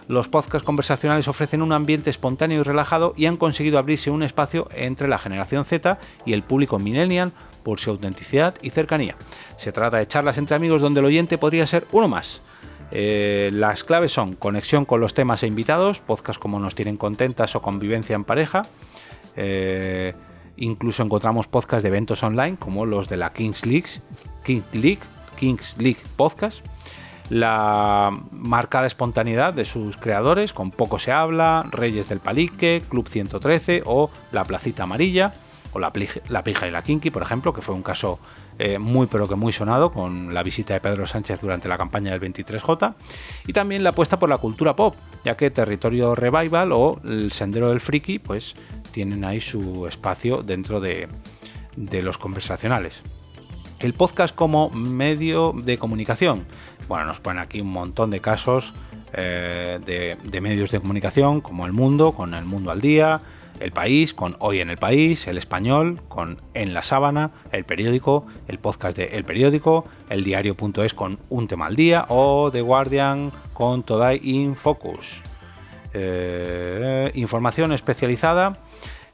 Los 0.08 0.28
podcasts 0.28 0.66
conversacionales 0.66 1.28
ofrecen 1.28 1.62
un 1.62 1.72
ambiente 1.72 2.10
espontáneo 2.10 2.60
y 2.60 2.64
relajado 2.64 3.14
y 3.16 3.26
han 3.26 3.38
conseguido 3.38 3.80
abrirse 3.80 4.12
un 4.12 4.24
espacio 4.24 4.68
entre 4.76 5.08
la 5.08 5.18
generación 5.18 5.66
Z 5.66 5.98
y 6.26 6.34
el 6.34 6.44
público 6.44 6.78
millennial 6.80 7.32
por 7.64 7.80
su 7.80 7.92
autenticidad 7.92 8.56
y 8.62 8.72
cercanía. 8.72 9.16
Se 9.58 9.72
trata 9.72 9.98
de 9.98 10.08
charlas 10.08 10.38
entre 10.38 10.56
amigos 10.56 10.82
donde 10.82 11.00
el 11.00 11.06
oyente 11.06 11.38
podría 11.38 11.66
ser 11.68 11.86
uno 11.92 12.08
más. 12.08 12.42
Eh, 12.92 13.50
las 13.54 13.84
claves 13.84 14.12
son 14.12 14.34
conexión 14.34 14.86
con 14.86 15.00
los 15.00 15.14
temas 15.14 15.42
e 15.44 15.48
invitados, 15.48 16.00
podcasts 16.00 16.40
como 16.40 16.60
Nos 16.60 16.76
tienen 16.76 16.98
contentas 16.98 17.56
o 17.56 17.62
convivencia 17.62 18.16
en 18.16 18.26
pareja. 18.26 18.64
Eh, 19.36 20.14
incluso 20.58 21.02
encontramos 21.02 21.48
podcasts 21.48 21.82
de 21.82 21.90
eventos 21.90 22.22
online 22.24 22.58
como 22.58 22.86
los 22.86 23.08
de 23.08 23.18
la 23.18 23.34
Kings 23.34 23.66
League, 23.66 23.90
Kings 24.44 24.66
League, 24.74 25.00
Kings 25.36 25.76
League 25.78 26.02
Podcast 26.16 26.64
la 27.30 28.12
marcada 28.32 28.88
espontaneidad 28.88 29.54
de 29.54 29.66
sus 29.66 29.98
creadores, 29.98 30.54
con 30.54 30.72
Poco 30.72 31.00
se 31.00 31.12
habla, 31.12 31.66
Reyes 31.72 32.10
del 32.10 32.20
Palique, 32.20 32.84
Club 32.90 33.08
113 33.10 33.84
o 33.86 34.12
La 34.32 34.44
Placita 34.44 34.84
Amarilla, 34.84 35.34
o 35.72 35.80
La, 35.80 35.92
Pija 35.92 36.68
y 36.68 36.72
la 36.72 36.84
Kinky, 36.84 37.10
por 37.10 37.24
ejemplo, 37.24 37.54
que 37.54 37.62
fue 37.62 37.74
un 37.74 37.82
caso 37.82 38.20
eh, 38.60 38.78
muy 38.78 39.08
pero 39.08 39.28
que 39.28 39.36
muy 39.36 39.52
sonado 39.52 39.92
con 39.92 40.34
la 40.34 40.44
visita 40.44 40.76
de 40.76 40.82
Pedro 40.82 41.08
Sánchez 41.08 41.42
durante 41.42 41.68
la 41.68 41.78
campaña 41.78 42.12
del 42.12 42.22
23J, 42.22 42.94
y 43.48 43.54
también 43.54 43.84
la 43.84 43.92
apuesta 43.92 44.20
por 44.20 44.30
la 44.30 44.38
cultura 44.38 44.76
pop, 44.76 44.96
ya 45.24 45.36
que 45.36 45.50
Territorio 45.50 46.14
Revival 46.14 46.72
o 46.72 47.00
El 47.04 47.32
Sendero 47.32 47.70
del 47.70 47.80
Friki, 47.80 48.20
pues 48.20 48.54
tienen 48.92 49.26
ahí 49.26 49.42
su 49.42 49.88
espacio 49.88 50.44
dentro 50.44 50.80
de 50.80 51.08
los 51.76 52.20
conversacionales. 52.20 53.02
El 53.84 53.92
podcast 53.94 54.34
como 54.34 54.70
medio 54.70 55.52
de 55.52 55.78
comunicación. 55.78 56.46
Bueno, 56.88 57.04
nos 57.04 57.20
ponen 57.20 57.44
aquí 57.44 57.60
un 57.60 57.70
montón 57.70 58.12
de 58.12 58.22
casos 58.22 58.72
eh, 59.12 59.78
de, 60.24 60.40
medios 60.40 60.72
de 60.72 60.80
comunicación, 60.80 61.42
como 61.42 61.66
El 61.66 61.74
Mundo, 61.74 62.14
con 62.14 62.34
El 62.34 62.46
Mundo 62.46 62.72
al 62.72 62.80
Día, 62.80 63.20
El 63.60 63.74
País, 63.74 64.14
con 64.14 64.38
Hoy 64.40 64.62
en 64.62 64.70
el 64.70 64.78
País, 64.78 65.28
El 65.28 65.38
Español, 65.38 66.00
con 66.08 66.40
En 66.54 66.74
la 66.74 66.84
Sábana, 66.84 67.32
El 67.52 67.66
Periódico, 67.66 68.26
el 68.48 68.58
podcast 68.58 68.96
de 68.96 69.18
El 69.18 69.26
Periódico, 69.26 69.84
El 70.10 70.24
Diario.es 70.24 70.94
con 70.94 71.20
Un 71.28 71.50
tema 71.50 71.66
al 71.66 71.76
día, 71.76 72.06
o 72.08 72.52
The 72.54 72.62
Guardian 72.62 73.34
con 73.52 73.84
Today 73.84 74.22
in 74.24 74.56
Focus. 74.56 75.22
Eh, 75.94 77.12
información 77.16 77.74
especializada 77.74 78.60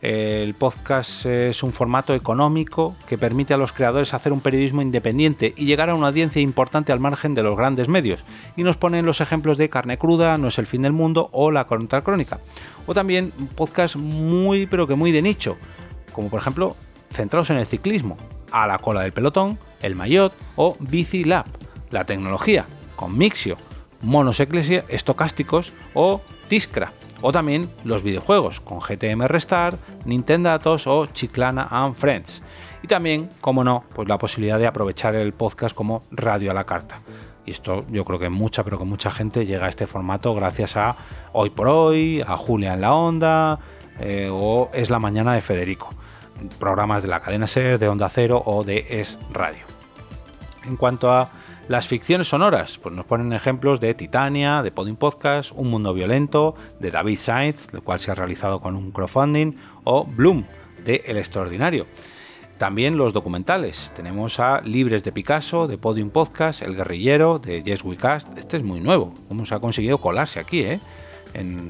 el 0.01 0.53
podcast 0.53 1.25
es 1.25 1.61
un 1.61 1.73
formato 1.73 2.13
económico 2.13 2.95
que 3.07 3.17
permite 3.17 3.53
a 3.53 3.57
los 3.57 3.73
creadores 3.73 4.13
hacer 4.13 4.31
un 4.31 4.39
periodismo 4.39 4.81
independiente 4.81 5.53
y 5.57 5.65
llegar 5.65 5.89
a 5.89 5.95
una 5.95 6.07
audiencia 6.07 6.41
importante 6.41 6.93
al 6.93 7.01
margen 7.01 7.35
de 7.35 7.43
los 7.43 7.57
grandes 7.57 7.89
medios. 7.89 8.23
Y 8.55 8.63
nos 8.63 8.77
ponen 8.77 9.05
los 9.05 9.19
ejemplos 9.19 9.57
de 9.57 9.69
Carne 9.69 9.97
Cruda, 9.97 10.37
No 10.37 10.47
es 10.47 10.57
el 10.57 10.67
fin 10.67 10.83
del 10.83 10.93
mundo 10.93 11.29
o 11.33 11.51
La 11.51 11.65
Crónica. 11.65 12.39
O 12.87 12.93
también 12.93 13.31
podcast 13.55 13.97
muy 13.97 14.67
pero 14.67 14.87
que 14.87 14.95
muy 14.95 15.11
de 15.11 15.21
nicho, 15.21 15.57
como 16.13 16.29
por 16.29 16.39
ejemplo 16.39 16.75
centrados 17.11 17.49
en 17.49 17.57
el 17.57 17.67
ciclismo, 17.67 18.17
A 18.51 18.67
la 18.67 18.77
cola 18.77 19.01
del 19.01 19.11
pelotón, 19.11 19.59
El 19.81 19.95
Maillot 19.95 20.33
o 20.55 20.77
Bici 20.79 21.25
Lab, 21.25 21.45
la 21.91 22.05
tecnología, 22.05 22.67
con 22.95 23.17
Mixio, 23.17 23.57
monos 24.01 24.39
estocásticos 24.39 25.73
o 25.93 26.21
Tiscra 26.47 26.93
o 27.21 27.31
también 27.31 27.69
los 27.83 28.03
videojuegos 28.03 28.59
con 28.59 28.79
GTM 28.79 29.23
Restart, 29.27 29.79
Nintendo 30.05 30.49
Datos 30.49 30.87
o 30.87 31.07
Chiclana 31.07 31.67
and 31.69 31.95
Friends. 31.95 32.41
Y 32.81 32.87
también, 32.87 33.29
como 33.41 33.63
no, 33.63 33.83
pues 33.93 34.07
la 34.07 34.17
posibilidad 34.17 34.57
de 34.57 34.67
aprovechar 34.67 35.15
el 35.15 35.33
podcast 35.33 35.75
como 35.75 36.01
radio 36.11 36.51
a 36.51 36.53
la 36.53 36.65
carta. 36.65 37.01
Y 37.45 37.51
esto 37.51 37.85
yo 37.89 38.05
creo 38.05 38.19
que 38.19 38.29
mucha, 38.29 38.63
pero 38.63 38.77
que 38.77 38.85
mucha 38.85 39.11
gente 39.11 39.45
llega 39.45 39.65
a 39.65 39.69
este 39.69 39.87
formato 39.87 40.33
gracias 40.35 40.77
a 40.77 40.95
Hoy 41.33 41.49
por 41.49 41.67
Hoy, 41.67 42.21
a 42.25 42.37
Julia 42.37 42.73
en 42.73 42.81
la 42.81 42.93
Onda 42.93 43.59
eh, 43.99 44.29
o 44.31 44.69
Es 44.73 44.89
la 44.89 44.99
Mañana 44.99 45.33
de 45.33 45.41
Federico. 45.41 45.89
Programas 46.57 47.01
de 47.01 47.09
la 47.09 47.19
cadena 47.19 47.47
SER, 47.47 47.79
de 47.79 47.89
Onda 47.89 48.07
Cero 48.09 48.41
o 48.45 48.63
de 48.63 48.85
Es 48.89 49.17
Radio. 49.33 49.65
En 50.65 50.77
cuanto 50.77 51.11
a 51.11 51.29
las 51.69 51.87
ficciones 51.87 52.27
sonoras, 52.27 52.79
pues 52.79 52.95
nos 52.95 53.05
ponen 53.05 53.31
ejemplos 53.31 53.79
de 53.79 53.93
Titania, 53.93 54.63
de 54.63 54.71
Podium 54.71 54.97
Podcast, 54.97 55.51
Un 55.53 55.69
Mundo 55.69 55.93
Violento, 55.93 56.55
de 56.79 56.89
David 56.89 57.19
Sainz, 57.19 57.67
el 57.71 57.83
cual 57.83 57.99
se 57.99 58.09
ha 58.09 58.15
realizado 58.15 58.59
con 58.59 58.75
un 58.75 58.91
crowdfunding, 58.91 59.53
o 59.83 60.03
Bloom, 60.03 60.45
de 60.83 61.03
El 61.05 61.17
Extraordinario. 61.17 61.85
También 62.57 62.97
los 62.97 63.13
documentales. 63.13 63.93
Tenemos 63.95 64.39
a 64.39 64.61
Libres 64.61 65.03
de 65.03 65.11
Picasso, 65.11 65.67
de 65.67 65.77
Podium 65.77 66.09
Podcast, 66.09 66.63
El 66.63 66.75
Guerrillero, 66.75 67.37
de 67.37 67.61
Yes 67.61 67.83
We 67.83 67.97
Cast. 67.97 68.35
Este 68.35 68.57
es 68.57 68.63
muy 68.63 68.79
nuevo. 68.79 69.13
Cómo 69.27 69.45
se 69.45 69.53
ha 69.53 69.59
conseguido 69.59 69.99
colarse 69.99 70.39
aquí, 70.39 70.61
eh? 70.61 70.79
en, 71.35 71.69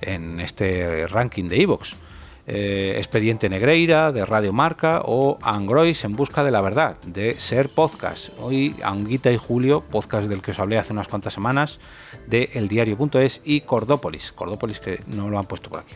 en, 0.00 0.38
este 0.38 1.08
ranking 1.08 1.48
de 1.48 1.60
Evox. 1.60 1.96
Eh, 2.46 2.94
Expediente 2.96 3.48
Negreira 3.48 4.12
de 4.12 4.24
Radio 4.24 4.52
Marca 4.52 5.02
o 5.04 5.38
Angrois 5.42 6.04
en 6.04 6.12
busca 6.12 6.42
de 6.42 6.50
la 6.50 6.62
verdad 6.62 6.96
de 7.06 7.38
Ser 7.38 7.68
Podcast. 7.68 8.30
Hoy 8.40 8.74
Anguita 8.82 9.30
y 9.30 9.36
Julio, 9.36 9.82
podcast 9.82 10.26
del 10.26 10.40
que 10.40 10.52
os 10.52 10.58
hablé 10.58 10.78
hace 10.78 10.92
unas 10.92 11.06
cuantas 11.06 11.34
semanas 11.34 11.78
de 12.26 12.50
eldiario.es 12.54 13.42
y 13.44 13.60
Cordópolis. 13.60 14.32
Cordópolis 14.32 14.80
que 14.80 15.00
no 15.06 15.28
lo 15.28 15.38
han 15.38 15.44
puesto 15.44 15.68
por 15.68 15.80
aquí. 15.80 15.94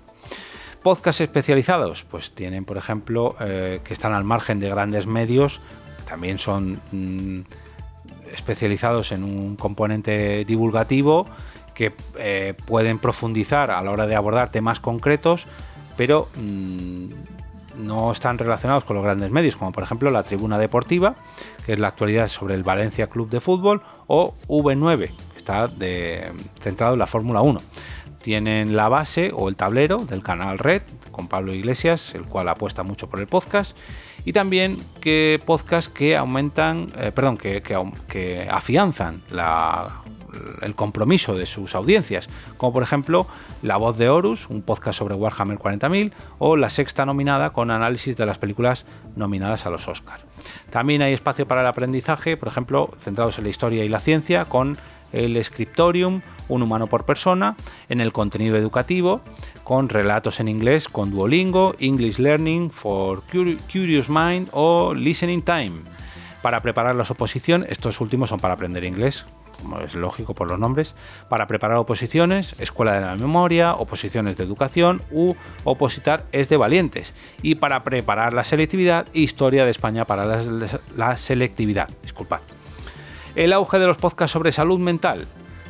Podcasts 0.82 1.22
especializados, 1.22 2.04
pues 2.10 2.30
tienen 2.32 2.66
por 2.66 2.76
ejemplo 2.76 3.36
eh, 3.40 3.80
que 3.82 3.94
están 3.94 4.12
al 4.12 4.24
margen 4.24 4.60
de 4.60 4.68
grandes 4.68 5.06
medios, 5.06 5.60
también 6.06 6.38
son 6.38 6.82
mm, 6.92 7.40
especializados 8.34 9.12
en 9.12 9.24
un 9.24 9.56
componente 9.56 10.44
divulgativo 10.44 11.26
que 11.74 11.94
eh, 12.18 12.54
pueden 12.66 12.98
profundizar 12.98 13.70
a 13.70 13.82
la 13.82 13.90
hora 13.90 14.06
de 14.06 14.14
abordar 14.14 14.52
temas 14.52 14.78
concretos 14.78 15.46
pero 15.96 16.28
mm, 16.36 17.08
no 17.78 18.12
están 18.12 18.38
relacionados 18.38 18.84
con 18.84 18.96
los 18.96 19.04
grandes 19.04 19.30
medios, 19.30 19.56
como 19.56 19.72
por 19.72 19.82
ejemplo 19.82 20.10
la 20.10 20.22
Tribuna 20.22 20.58
Deportiva, 20.58 21.16
que 21.66 21.72
es 21.72 21.78
la 21.78 21.88
actualidad 21.88 22.28
sobre 22.28 22.54
el 22.54 22.62
Valencia 22.62 23.08
Club 23.08 23.30
de 23.30 23.40
Fútbol, 23.40 23.82
o 24.06 24.34
V9, 24.48 25.08
que 25.08 25.38
está 25.38 25.70
centrado 26.60 26.94
en 26.94 26.98
la 26.98 27.06
Fórmula 27.06 27.40
1. 27.40 27.60
Tienen 28.22 28.74
la 28.74 28.88
base 28.88 29.32
o 29.34 29.48
el 29.48 29.56
tablero 29.56 29.98
del 29.98 30.22
canal 30.22 30.58
Red 30.58 30.82
con 31.10 31.28
Pablo 31.28 31.52
Iglesias, 31.52 32.14
el 32.14 32.24
cual 32.24 32.48
apuesta 32.48 32.82
mucho 32.82 33.08
por 33.08 33.20
el 33.20 33.26
podcast, 33.26 33.76
y 34.24 34.32
también 34.32 34.78
que 35.00 35.38
podcasts 35.44 35.92
que 35.92 36.16
aumentan, 36.16 36.88
eh, 36.96 37.12
perdón, 37.14 37.36
que 37.36 38.48
afianzan 38.50 39.22
la 39.30 40.03
el 40.62 40.74
compromiso 40.74 41.34
de 41.34 41.46
sus 41.46 41.74
audiencias, 41.74 42.28
como 42.56 42.72
por 42.72 42.82
ejemplo 42.82 43.26
La 43.62 43.76
Voz 43.76 43.96
de 43.98 44.08
Horus, 44.08 44.48
un 44.48 44.62
podcast 44.62 44.98
sobre 44.98 45.14
Warhammer 45.14 45.58
40.000, 45.58 46.12
o 46.38 46.56
La 46.56 46.70
Sexta 46.70 47.06
nominada 47.06 47.50
con 47.50 47.70
análisis 47.70 48.16
de 48.16 48.26
las 48.26 48.38
películas 48.38 48.86
nominadas 49.16 49.66
a 49.66 49.70
los 49.70 49.88
Oscars. 49.88 50.24
También 50.70 51.02
hay 51.02 51.12
espacio 51.12 51.46
para 51.46 51.60
el 51.62 51.66
aprendizaje, 51.66 52.36
por 52.36 52.48
ejemplo, 52.48 52.90
centrados 53.00 53.38
en 53.38 53.44
la 53.44 53.50
historia 53.50 53.84
y 53.84 53.88
la 53.88 54.00
ciencia, 54.00 54.44
con 54.46 54.76
el 55.12 55.42
Scriptorium, 55.42 56.22
un 56.48 56.62
humano 56.62 56.88
por 56.88 57.04
persona, 57.04 57.56
en 57.88 58.00
el 58.00 58.12
contenido 58.12 58.56
educativo, 58.56 59.22
con 59.62 59.88
relatos 59.88 60.40
en 60.40 60.48
inglés 60.48 60.88
con 60.88 61.10
Duolingo, 61.10 61.74
English 61.78 62.18
Learning 62.18 62.68
for 62.68 63.22
Curious 63.30 64.08
Mind 64.08 64.48
o 64.52 64.92
Listening 64.92 65.42
Time. 65.42 65.82
Para 66.42 66.60
preparar 66.60 66.94
las 66.94 67.10
oposiciones, 67.10 67.70
estos 67.70 68.00
últimos 68.00 68.28
son 68.28 68.40
para 68.40 68.54
aprender 68.54 68.84
inglés, 68.84 69.24
como 69.60 69.80
es 69.80 69.94
lógico 69.94 70.34
por 70.34 70.48
los 70.48 70.58
nombres, 70.58 70.94
para 71.28 71.46
preparar 71.46 71.78
oposiciones, 71.78 72.60
Escuela 72.60 72.94
de 72.94 73.00
la 73.00 73.16
Memoria, 73.16 73.74
oposiciones 73.74 74.36
de 74.36 74.44
educación 74.44 75.02
u 75.10 75.34
opositar 75.64 76.24
es 76.32 76.48
de 76.48 76.56
valientes. 76.56 77.14
Y 77.42 77.56
para 77.56 77.82
preparar 77.84 78.32
la 78.32 78.44
selectividad, 78.44 79.06
Historia 79.12 79.64
de 79.64 79.70
España 79.70 80.04
para 80.04 80.24
la, 80.96 81.16
selectividad. 81.16 81.88
Disculpad. 82.02 82.40
El 83.34 83.52
auge 83.52 83.78
de 83.78 83.86
los 83.86 83.96
podcasts 83.96 84.32
sobre 84.32 84.52
salud 84.52 84.78
mental. 84.78 85.26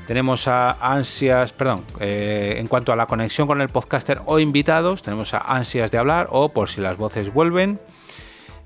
Tenemos 0.07 0.49
a 0.49 0.73
ansias, 0.81 1.53
perdón, 1.53 1.85
eh, 1.99 2.57
en 2.59 2.67
cuanto 2.67 2.93
a 2.93 2.97
la 2.97 3.07
conexión 3.07 3.47
con 3.47 3.63
el 3.63 3.71
podcaster 3.71 4.21
o 4.27 4.39
invitados, 4.39 5.03
tenemos 5.03 5.33
a 5.33 5.39
ansias 5.39 5.91
de 5.91 5.97
hablar 5.97 6.29
o 6.31 6.51
por 6.51 6.69
si 6.69 6.83
las 6.83 6.99
voces 6.99 7.33
vuelven. 7.33 7.81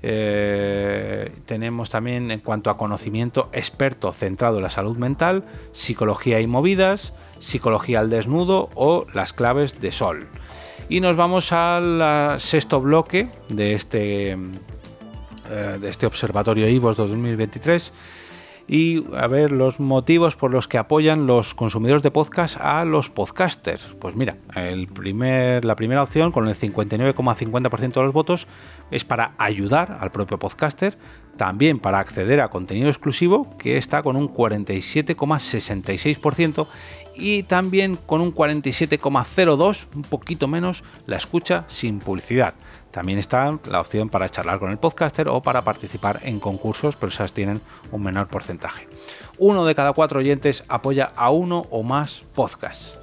Eh, 0.01 1.31
tenemos 1.45 1.89
también 1.89 2.31
en 2.31 2.39
cuanto 2.39 2.69
a 2.69 2.77
conocimiento 2.77 3.49
experto 3.51 4.13
centrado 4.13 4.57
en 4.57 4.63
la 4.63 4.69
salud 4.69 4.97
mental, 4.97 5.43
psicología 5.73 6.39
y 6.39 6.47
movidas, 6.47 7.13
psicología 7.39 7.99
al 7.99 8.09
desnudo 8.09 8.69
o 8.75 9.05
las 9.13 9.33
claves 9.33 9.79
de 9.81 9.91
sol. 9.91 10.27
Y 10.87 11.01
nos 11.01 11.15
vamos 11.15 11.51
al 11.51 12.39
sexto 12.39 12.81
bloque 12.81 13.29
de 13.49 13.75
este, 13.75 14.31
eh, 14.31 14.37
de 15.79 15.89
este 15.89 16.05
observatorio 16.05 16.67
IVOS 16.67 16.97
2023 16.97 17.91
y 18.69 19.03
a 19.17 19.27
ver 19.27 19.51
los 19.51 19.79
motivos 19.79 20.35
por 20.35 20.51
los 20.51 20.67
que 20.67 20.77
apoyan 20.77 21.25
los 21.25 21.55
consumidores 21.55 22.03
de 22.03 22.11
podcast 22.11 22.55
a 22.61 22.85
los 22.85 23.09
podcasters. 23.09 23.81
Pues 23.99 24.15
mira, 24.15 24.37
el 24.55 24.87
primer, 24.87 25.65
la 25.65 25.75
primera 25.75 26.03
opción 26.03 26.31
con 26.31 26.47
el 26.47 26.55
59,50% 26.55 27.93
de 27.93 28.03
los 28.03 28.13
votos 28.13 28.45
es 28.91 29.03
para 29.03 29.31
ayudar 29.39 29.97
al 29.99 30.11
propio 30.11 30.37
podcaster, 30.37 30.99
también 31.35 31.79
para 31.79 31.97
acceder 31.97 32.41
a 32.41 32.49
contenido 32.49 32.89
exclusivo 32.89 33.57
que 33.57 33.79
está 33.79 34.03
con 34.03 34.15
un 34.15 34.31
47,66% 34.31 36.67
y 37.15 37.41
también 37.43 37.95
con 37.95 38.21
un 38.21 38.35
47,02, 38.35 39.87
un 39.95 40.03
poquito 40.03 40.47
menos, 40.47 40.83
la 41.07 41.17
escucha 41.17 41.65
sin 41.69 41.97
publicidad. 41.97 42.53
También 42.91 43.19
está 43.19 43.57
la 43.69 43.81
opción 43.81 44.09
para 44.09 44.29
charlar 44.29 44.59
con 44.59 44.71
el 44.71 44.79
podcaster 44.79 45.27
o 45.27 45.41
para 45.41 45.61
participar 45.63 46.21
en 46.23 46.39
concursos, 46.39 46.95
pero 46.95 47.09
esas 47.09 47.33
tienen 47.33 47.61
un 47.91 48.03
menor 48.03 48.27
porcentaje. 48.27 48.87
Uno 49.37 49.65
de 49.65 49.75
cada 49.75 49.93
cuatro 49.93 50.19
oyentes 50.19 50.63
apoya 50.67 51.11
a 51.15 51.29
uno 51.29 51.65
o 51.69 51.83
más 51.83 52.23
podcasts. 52.33 52.99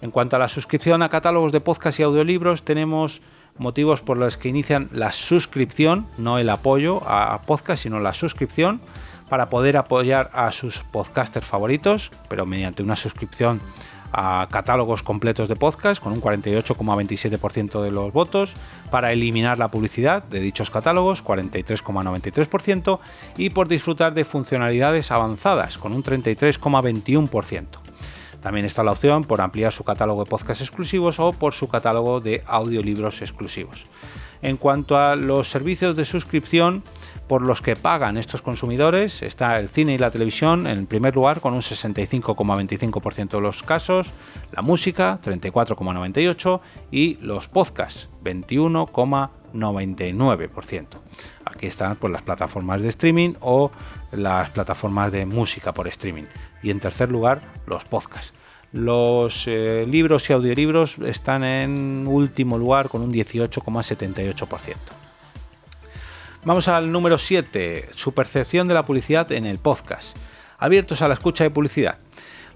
En 0.00 0.10
cuanto 0.10 0.36
a 0.36 0.38
la 0.38 0.48
suscripción 0.48 1.02
a 1.02 1.08
catálogos 1.08 1.52
de 1.52 1.60
podcast 1.60 1.98
y 1.98 2.02
audiolibros, 2.02 2.64
tenemos 2.64 3.20
motivos 3.58 4.00
por 4.00 4.16
los 4.16 4.36
que 4.36 4.48
inician 4.48 4.88
la 4.92 5.12
suscripción, 5.12 6.06
no 6.18 6.38
el 6.38 6.48
apoyo 6.50 7.02
a 7.06 7.42
podcast, 7.42 7.82
sino 7.82 8.00
la 8.00 8.14
suscripción, 8.14 8.80
para 9.28 9.50
poder 9.50 9.76
apoyar 9.76 10.30
a 10.32 10.52
sus 10.52 10.78
podcasters 10.78 11.46
favoritos, 11.46 12.10
pero 12.28 12.46
mediante 12.46 12.82
una 12.82 12.96
suscripción 12.96 13.60
a 14.12 14.48
catálogos 14.50 15.02
completos 15.02 15.48
de 15.48 15.56
podcast 15.56 16.02
con 16.02 16.12
un 16.12 16.20
48,27% 16.20 17.82
de 17.82 17.90
los 17.90 18.12
votos, 18.12 18.52
para 18.90 19.12
eliminar 19.12 19.58
la 19.58 19.70
publicidad 19.70 20.22
de 20.24 20.40
dichos 20.40 20.70
catálogos 20.70 21.24
43,93% 21.24 23.00
y 23.36 23.50
por 23.50 23.68
disfrutar 23.68 24.14
de 24.14 24.24
funcionalidades 24.24 25.10
avanzadas 25.10 25.78
con 25.78 25.92
un 25.94 26.02
33,21%. 26.02 27.66
También 28.40 28.66
está 28.66 28.84
la 28.84 28.92
opción 28.92 29.24
por 29.24 29.40
ampliar 29.40 29.72
su 29.72 29.84
catálogo 29.84 30.24
de 30.24 30.30
podcast 30.30 30.60
exclusivos 30.60 31.18
o 31.18 31.32
por 31.32 31.54
su 31.54 31.68
catálogo 31.68 32.20
de 32.20 32.42
audiolibros 32.46 33.20
exclusivos. 33.20 33.84
En 34.42 34.56
cuanto 34.56 34.96
a 34.96 35.16
los 35.16 35.50
servicios 35.50 35.96
de 35.96 36.04
suscripción, 36.04 36.84
por 37.28 37.42
los 37.42 37.60
que 37.60 37.76
pagan 37.76 38.16
estos 38.16 38.42
consumidores 38.42 39.22
está 39.22 39.60
el 39.60 39.68
cine 39.68 39.94
y 39.94 39.98
la 39.98 40.10
televisión 40.10 40.66
en 40.66 40.86
primer 40.86 41.14
lugar 41.14 41.40
con 41.40 41.54
un 41.54 41.60
65,25% 41.60 43.28
de 43.28 43.40
los 43.40 43.62
casos, 43.62 44.10
la 44.52 44.62
música 44.62 45.20
34,98% 45.22 46.60
y 46.90 47.14
los 47.16 47.46
podcasts 47.48 48.08
21,99%. 48.24 50.86
Aquí 51.44 51.66
están 51.66 51.96
pues, 51.96 52.10
las 52.12 52.22
plataformas 52.22 52.80
de 52.82 52.88
streaming 52.88 53.34
o 53.40 53.70
las 54.12 54.50
plataformas 54.50 55.10
de 55.12 55.26
música 55.26 55.72
por 55.72 55.86
streaming. 55.88 56.24
Y 56.62 56.70
en 56.70 56.80
tercer 56.80 57.10
lugar 57.10 57.42
los 57.66 57.84
podcasts. 57.84 58.32
Los 58.72 59.44
eh, 59.46 59.86
libros 59.88 60.28
y 60.28 60.32
audiolibros 60.34 60.98
están 60.98 61.44
en 61.44 62.06
último 62.06 62.58
lugar 62.58 62.88
con 62.88 63.02
un 63.02 63.12
18,78%. 63.12 64.97
Vamos 66.44 66.68
al 66.68 66.92
número 66.92 67.18
7, 67.18 67.90
su 67.94 68.12
percepción 68.12 68.68
de 68.68 68.74
la 68.74 68.86
publicidad 68.86 69.32
en 69.32 69.44
el 69.44 69.58
podcast. 69.58 70.16
Abiertos 70.58 71.02
a 71.02 71.08
la 71.08 71.14
escucha 71.14 71.44
de 71.44 71.50
publicidad. 71.50 71.98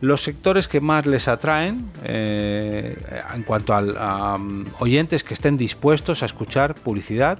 Los 0.00 0.22
sectores 0.22 0.68
que 0.68 0.80
más 0.80 1.06
les 1.06 1.28
atraen 1.28 1.90
eh, 2.04 2.96
en 3.34 3.42
cuanto 3.42 3.74
a 3.74 4.38
oyentes 4.78 5.24
que 5.24 5.34
estén 5.34 5.56
dispuestos 5.56 6.22
a 6.22 6.26
escuchar 6.26 6.74
publicidad 6.74 7.38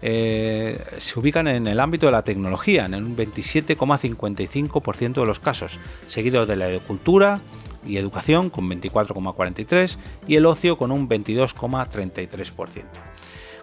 eh, 0.00 0.80
se 0.98 1.18
ubican 1.18 1.48
en 1.48 1.66
el 1.66 1.80
ámbito 1.80 2.06
de 2.06 2.12
la 2.12 2.22
tecnología, 2.22 2.86
en 2.86 2.94
un 2.94 3.16
27,55% 3.16 5.14
de 5.14 5.26
los 5.26 5.40
casos, 5.40 5.78
seguido 6.06 6.46
de 6.46 6.56
la 6.56 6.66
agricultura 6.66 7.40
y 7.84 7.96
educación 7.96 8.50
con 8.50 8.70
24,43% 8.70 9.96
y 10.26 10.36
el 10.36 10.46
ocio 10.46 10.76
con 10.76 10.92
un 10.92 11.08
22,33%. 11.08 13.07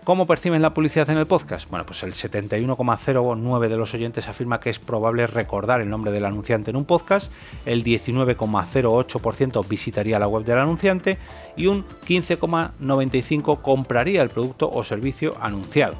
¿Cómo 0.05 0.27
perciben 0.27 0.61
la 0.61 0.75
publicidad 0.75 1.09
en 1.09 1.17
el 1.17 1.25
podcast? 1.25 1.67
Bueno, 1.67 1.83
pues 1.83 2.03
el 2.03 2.13
71,09 2.13 3.67
de 3.67 3.75
los 3.75 3.91
oyentes 3.95 4.27
afirma 4.27 4.59
que 4.59 4.69
es 4.69 4.77
probable 4.77 5.25
recordar 5.25 5.81
el 5.81 5.89
nombre 5.89 6.11
del 6.11 6.25
anunciante 6.25 6.69
en 6.69 6.77
un 6.77 6.85
podcast, 6.85 7.31
el 7.65 7.83
19,08% 7.83 9.67
visitaría 9.67 10.19
la 10.19 10.27
web 10.27 10.45
del 10.45 10.59
anunciante 10.59 11.17
y 11.57 11.65
un 11.65 11.87
15,95% 12.07 13.63
compraría 13.63 14.21
el 14.21 14.29
producto 14.29 14.69
o 14.69 14.83
servicio 14.83 15.35
anunciado. 15.41 15.95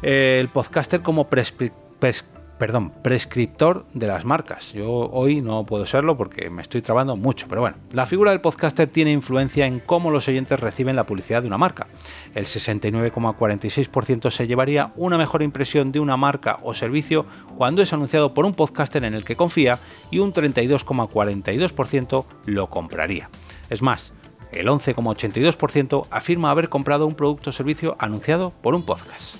El 0.00 0.48
podcaster 0.48 1.02
como 1.02 1.28
prescriptor 1.28 2.35
perdón, 2.58 2.90
prescriptor 3.02 3.84
de 3.92 4.06
las 4.06 4.24
marcas. 4.24 4.72
Yo 4.72 4.90
hoy 4.90 5.40
no 5.42 5.64
puedo 5.66 5.86
serlo 5.86 6.16
porque 6.16 6.48
me 6.48 6.62
estoy 6.62 6.80
trabando 6.82 7.16
mucho, 7.16 7.46
pero 7.48 7.60
bueno, 7.60 7.76
la 7.92 8.06
figura 8.06 8.30
del 8.30 8.40
podcaster 8.40 8.88
tiene 8.88 9.10
influencia 9.12 9.66
en 9.66 9.80
cómo 9.80 10.10
los 10.10 10.26
oyentes 10.28 10.58
reciben 10.58 10.96
la 10.96 11.04
publicidad 11.04 11.42
de 11.42 11.48
una 11.48 11.58
marca. 11.58 11.86
El 12.34 12.46
69,46% 12.46 14.30
se 14.30 14.46
llevaría 14.46 14.92
una 14.96 15.18
mejor 15.18 15.42
impresión 15.42 15.92
de 15.92 16.00
una 16.00 16.16
marca 16.16 16.58
o 16.62 16.74
servicio 16.74 17.26
cuando 17.56 17.82
es 17.82 17.92
anunciado 17.92 18.32
por 18.32 18.46
un 18.46 18.54
podcaster 18.54 19.04
en 19.04 19.14
el 19.14 19.24
que 19.24 19.36
confía 19.36 19.78
y 20.10 20.18
un 20.18 20.32
32,42% 20.32 22.24
lo 22.46 22.70
compraría. 22.70 23.28
Es 23.68 23.82
más, 23.82 24.12
el 24.52 24.68
11,82% 24.68 26.06
afirma 26.10 26.50
haber 26.50 26.68
comprado 26.68 27.06
un 27.06 27.14
producto 27.14 27.50
o 27.50 27.52
servicio 27.52 27.96
anunciado 27.98 28.52
por 28.62 28.74
un 28.74 28.84
podcast. 28.86 29.36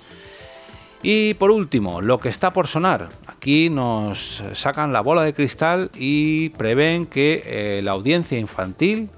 Y 1.03 1.35
por 1.35 1.51
último, 1.51 2.01
lo 2.01 2.19
que 2.19 2.29
está 2.29 2.53
por 2.53 2.69
sonar. 2.69 3.09
Aquí 3.27 3.71
nos 3.71 4.43
sacan 4.55 4.93
la 4.93 5.01
bola 5.01 5.23
de 5.23 5.35
cristal 5.35 5.91
y 5.95 6.49
prevén 6.51 7.07
que 7.07 7.43
eh, 7.45 7.83
la 7.83 7.93
audiencia 7.93 8.39
infantil 8.39 9.11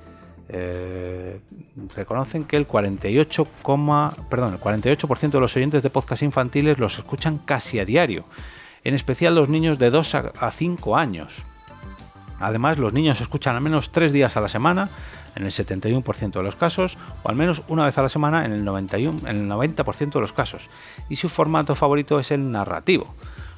eh, 0.49 1.41
reconocen 1.95 2.45
que 2.45 2.57
el 2.57 2.67
48, 2.67 3.45
perdón, 4.31 4.55
el 4.55 4.61
48% 4.61 5.31
de 5.31 5.41
los 5.41 5.57
oyentes 5.57 5.83
de 5.83 5.91
podcast 5.91 6.23
infantiles 6.23 6.79
los 6.79 6.99
escuchan 6.99 7.39
casi 7.39 7.79
a 7.79 7.85
diario, 7.85 8.25
en 8.85 8.95
especial 8.95 9.35
los 9.35 9.49
niños 9.49 9.79
de 9.79 9.91
2 9.91 10.15
a 10.15 10.51
5 10.51 10.97
años. 10.97 11.33
Además, 12.41 12.79
los 12.79 12.93
niños 12.93 13.21
escuchan 13.21 13.57
al 13.57 13.63
menos 13.63 13.91
3 13.91 14.13
días 14.13 14.37
a 14.37 14.41
la 14.41 14.49
semana 14.49 14.91
en 15.39 15.47
el 15.47 15.53
71% 15.53 16.33
de 16.33 16.43
los 16.43 16.57
casos, 16.57 16.99
o 17.23 17.29
al 17.29 17.37
menos 17.37 17.63
una 17.69 17.85
vez 17.85 17.97
a 17.97 18.03
la 18.03 18.09
semana 18.09 18.45
en 18.45 18.53
el, 18.53 18.65
91, 18.65 19.29
en 19.29 19.37
el 19.37 19.49
90% 19.49 20.13
de 20.13 20.21
los 20.21 20.33
casos, 20.33 20.69
y 21.09 21.17
su 21.17 21.29
formato 21.29 21.75
favorito 21.75 22.19
es 22.19 22.31
el 22.31 22.51
narrativo. 22.51 23.15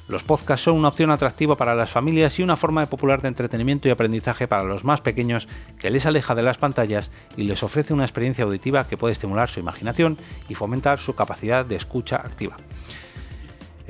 Los 0.07 0.23
podcasts 0.23 0.65
son 0.65 0.75
una 0.75 0.89
opción 0.89 1.09
atractiva 1.09 1.55
para 1.55 1.73
las 1.73 1.89
familias 1.89 2.37
y 2.37 2.43
una 2.43 2.57
forma 2.57 2.85
popular 2.85 3.21
de 3.21 3.29
entretenimiento 3.29 3.87
y 3.87 3.91
aprendizaje 3.91 4.47
para 4.47 4.63
los 4.63 4.83
más 4.83 4.99
pequeños 4.99 5.47
que 5.79 5.89
les 5.89 6.05
aleja 6.05 6.35
de 6.35 6.41
las 6.41 6.57
pantallas 6.57 7.09
y 7.37 7.43
les 7.43 7.63
ofrece 7.63 7.93
una 7.93 8.03
experiencia 8.03 8.43
auditiva 8.43 8.87
que 8.87 8.97
puede 8.97 9.13
estimular 9.13 9.49
su 9.49 9.61
imaginación 9.61 10.17
y 10.49 10.55
fomentar 10.55 10.99
su 10.99 11.15
capacidad 11.15 11.65
de 11.65 11.77
escucha 11.77 12.17
activa. 12.17 12.57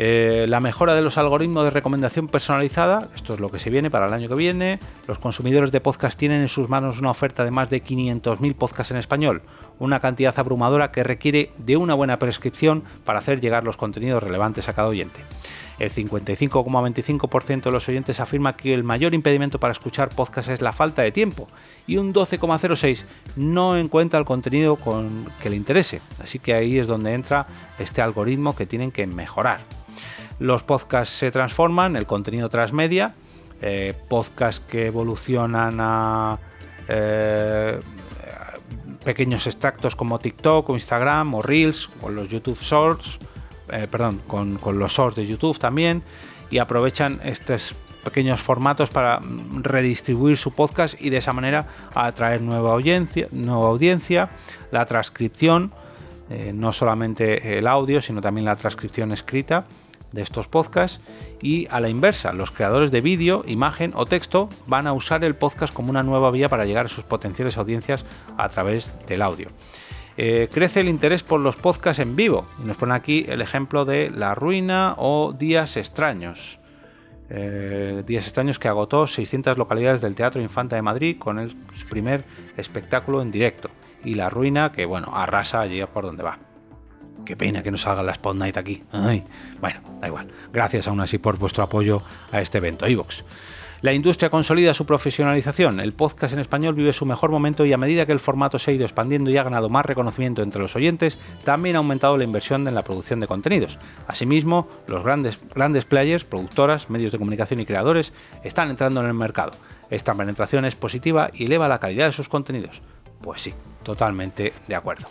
Eh, 0.04 0.48
la 0.50 0.60
mejora 0.62 0.96
de 0.96 1.04
los 1.04 1.20
algoritmos 1.20 1.64
de 1.64 1.70
recomendación 1.70 2.28
personalizada, 2.28 3.10
esto 3.14 3.36
es 3.36 3.40
lo 3.40 3.50
que 3.50 3.60
se 3.60 3.70
viene 3.70 3.92
para 3.92 4.08
el 4.08 4.14
año 4.14 4.28
que 4.28 4.34
viene. 4.34 4.80
Los 5.08 5.20
consumidores 5.20 5.72
de 5.72 5.80
podcast 5.80 6.18
tienen 6.18 6.42
en 6.42 6.48
sus 6.48 6.70
manos 6.70 6.98
una 6.98 7.12
oferta 7.12 7.46
de 7.46 7.52
más 7.52 7.70
de 7.70 7.84
500.000 7.84 8.56
podcasts 8.56 8.90
en 8.90 8.98
español, 8.98 9.44
una 9.78 10.00
cantidad 10.00 10.34
abrumadora 10.40 10.92
que 10.92 11.04
requiere 11.04 11.52
de 11.60 11.78
una 11.78 11.94
buena 11.94 12.18
prescripción 12.18 12.84
para 13.06 13.20
hacer 13.20 13.42
llegar 13.42 13.64
los 13.64 13.78
contenidos 13.78 14.24
relevantes 14.24 14.68
a 14.68 14.74
cada 14.74 14.88
oyente. 14.88 15.20
El 15.78 15.92
55,25% 15.94 17.62
de 17.62 17.72
los 17.72 17.88
oyentes 17.88 18.20
afirma 18.20 18.58
que 18.58 18.74
el 18.74 18.84
mayor 18.84 19.14
impedimento 19.14 19.60
para 19.60 19.72
escuchar 19.72 20.10
podcasts 20.10 20.50
es 20.50 20.62
la 20.62 20.74
falta 20.74 21.04
de 21.04 21.12
tiempo 21.12 21.48
y 21.86 21.98
un 21.98 22.12
12,06% 22.12 23.04
no 23.36 23.78
encuentra 23.78 24.18
el 24.18 24.26
contenido 24.26 24.78
con 24.78 25.32
que 25.44 25.52
le 25.52 25.58
interese. 25.58 26.02
Así 26.20 26.40
que 26.40 26.56
ahí 26.56 26.80
es 26.80 26.88
donde 26.88 27.14
entra 27.14 27.46
este 27.78 28.02
algoritmo 28.02 28.56
que 28.56 28.66
tienen 28.66 28.92
que 28.92 29.06
mejorar. 29.06 29.62
Los 30.42 30.64
podcasts 30.64 31.16
se 31.16 31.30
transforman, 31.30 31.96
el 31.96 32.08
contenido 32.08 32.50
transmedia, 32.50 33.14
eh, 33.62 33.94
podcasts 34.10 34.60
que 34.60 34.88
evolucionan 34.88 35.78
a 35.80 36.40
eh, 36.88 37.80
pequeños 39.06 39.46
extractos 39.46 39.96
como 39.96 40.18
TikTok 40.18 40.68
o 40.68 40.74
Instagram 40.74 41.36
o 41.36 41.44
Reels 41.44 41.92
o 42.02 42.10
los 42.10 42.28
YouTube 42.28 42.58
Shorts, 42.60 43.20
eh, 43.72 43.86
perdón, 43.90 44.20
con, 44.26 44.58
con, 44.58 44.80
los 44.80 44.92
Shorts 44.92 45.16
de 45.16 45.28
YouTube 45.28 45.60
también 45.60 46.02
y 46.50 46.58
aprovechan 46.58 47.20
estos 47.24 47.76
pequeños 48.04 48.42
formatos 48.42 48.90
para 48.90 49.20
mm, 49.20 49.62
redistribuir 49.62 50.38
su 50.38 50.56
podcast 50.56 51.00
y 51.00 51.12
de 51.12 51.18
esa 51.18 51.34
manera 51.34 51.68
atraer 51.94 52.42
nueva 52.42 52.74
audiencia, 52.74 53.28
nueva 53.30 53.70
audiencia 53.70 54.30
la 54.72 54.88
transcripción, 54.88 55.72
eh, 56.32 56.52
no 56.52 56.74
solamente 56.74 57.60
el 57.60 57.68
audio, 57.68 58.02
sino 58.02 58.22
también 58.22 58.46
la 58.46 58.56
transcripción 58.56 59.12
escrita 59.12 59.66
de 60.12 60.22
estos 60.22 60.48
podcasts 60.48 61.02
y 61.42 61.68
a 61.70 61.80
la 61.80 61.90
inversa, 61.90 62.34
los 62.34 62.52
creadores 62.52 62.92
de 62.92 63.02
vídeo, 63.02 63.44
imagen 63.48 63.92
o 63.96 64.06
texto 64.06 64.50
van 64.68 64.88
a 64.88 64.94
usar 64.94 65.24
el 65.24 65.36
podcast 65.36 65.74
como 65.74 65.90
una 65.90 66.04
nueva 66.04 66.32
vía 66.32 66.50
para 66.50 66.66
llegar 66.66 66.86
a 66.86 66.90
sus 66.90 67.04
potenciales 67.04 67.58
audiencias 67.58 68.06
a 68.38 68.50
través 68.50 68.90
del 69.08 69.22
audio. 69.22 69.50
Eh, 70.18 70.50
crece 70.54 70.82
el 70.82 70.90
interés 70.90 71.24
por 71.24 71.40
los 71.40 71.56
podcasts 71.56 72.02
en 72.02 72.16
vivo. 72.16 72.46
Nos 72.66 72.78
pone 72.78 72.94
aquí 72.94 73.26
el 73.28 73.42
ejemplo 73.42 73.86
de 73.86 74.10
La 74.12 74.36
Ruina 74.36 74.96
o 74.98 75.34
Días 75.34 75.78
Extraños. 75.78 76.60
Eh, 77.30 78.04
Días 78.06 78.26
Extraños 78.26 78.60
que 78.60 78.68
agotó 78.68 79.08
600 79.08 79.58
localidades 79.58 80.02
del 80.02 80.16
Teatro 80.16 80.42
Infanta 80.42 80.76
de 80.76 80.82
Madrid 80.82 81.18
con 81.18 81.40
el 81.40 81.56
primer 81.90 82.26
espectáculo 82.58 83.22
en 83.22 83.32
directo. 83.32 83.70
Y 84.04 84.16
La 84.16 84.30
Ruina 84.30 84.72
que, 84.74 84.86
bueno, 84.86 85.12
arrasa 85.14 85.62
allí 85.62 85.82
por 85.86 86.04
donde 86.04 86.24
va. 86.24 86.51
Qué 87.26 87.36
pena 87.36 87.64
que 87.64 87.72
no 87.72 87.78
salga 87.78 88.04
la 88.04 88.14
Spot 88.14 88.36
Night 88.36 88.58
aquí. 88.58 88.84
bueno, 89.60 89.80
da 90.00 90.08
igual. 90.08 90.28
Gracias 90.52 90.88
aún 90.88 91.00
así 91.00 91.18
por 91.18 91.38
vuestro 91.38 91.64
apoyo 91.64 92.02
a 92.32 92.42
este 92.42 92.58
evento. 92.58 92.86
Evox. 92.86 93.24
La 93.82 93.94
industria 93.94 94.30
consolida 94.30 94.76
su 94.76 94.86
profesionalización, 94.86 95.80
el 95.80 95.94
podcast 95.94 96.34
en 96.34 96.40
español 96.40 96.76
vive 96.76 96.94
su 96.94 97.04
mejor 97.08 97.32
momento 97.32 97.66
y 97.66 97.74
a 97.74 97.78
medida 97.78 98.06
que 98.06 98.12
el 98.12 98.20
formato 98.20 98.60
se 98.60 98.70
ha 98.70 98.74
ido 98.76 98.86
expandiendo 98.86 99.32
y 99.32 99.38
ha 99.38 99.44
ganado 99.44 99.70
más 99.70 99.88
reconocimiento 99.88 100.44
entre 100.44 100.62
los 100.62 100.76
oyentes, 100.76 101.18
también 101.44 101.76
ha 101.76 101.80
aumentado 101.80 102.16
la 102.16 102.24
inversión 102.24 102.68
en 102.68 102.76
la 102.76 102.84
producción 102.84 103.20
de 103.20 103.26
contenidos. 103.26 103.80
Asimismo, 104.06 104.68
los 104.86 105.04
grandes, 105.04 105.44
grandes 105.56 105.86
players, 105.86 106.26
productoras, 106.26 106.92
medios 106.92 107.12
de 107.12 107.18
comunicación 107.18 107.60
y 107.60 107.66
creadores 107.66 108.14
están 108.44 108.70
entrando 108.70 109.02
en 109.02 109.08
el 109.08 109.16
mercado. 109.16 109.54
Esta 109.90 110.14
penetración 110.14 110.66
es 110.66 110.76
positiva 110.76 111.32
y 111.34 111.46
eleva 111.46 111.68
la 111.68 111.80
calidad 111.80 112.06
de 112.06 112.14
sus 112.14 112.30
contenidos. 112.30 112.84
Pues 113.20 113.42
sí, 113.42 113.56
totalmente 113.82 114.54
de 114.68 114.76
acuerdo 114.76 115.08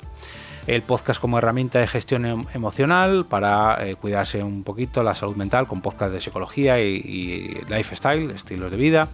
el 0.67 0.83
podcast 0.83 1.21
como 1.21 1.39
herramienta 1.39 1.79
de 1.79 1.87
gestión 1.87 2.27
em, 2.27 2.45
emocional 2.55 3.27
para 3.29 3.87
eh, 3.87 3.97
cuidarse 3.97 4.43
un 4.43 4.63
poquito 4.63 5.03
la 5.03 5.15
salud 5.15 5.37
mental 5.37 5.67
con 5.67 5.81
podcast 5.81 6.13
de 6.13 6.21
psicología 6.21 6.81
y, 6.81 7.61
lifestyle, 7.69 8.31
estilos 8.31 8.71
de 8.71 8.77
vida, 8.77 9.09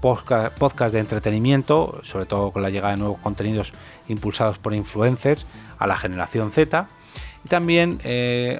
podcast, 0.00 0.92
de 0.92 1.00
entretenimiento, 1.00 2.00
sobre 2.04 2.26
todo 2.26 2.50
con 2.50 2.62
la 2.62 2.70
llegada 2.70 2.92
de 2.92 3.00
nuevos 3.00 3.18
contenidos 3.18 3.72
impulsados 4.08 4.58
por 4.58 4.74
influencers 4.74 5.46
a 5.78 5.86
la 5.86 5.96
generación 5.96 6.52
Z. 6.52 6.86
Y 7.44 7.48
también 7.48 8.00
eh, 8.04 8.58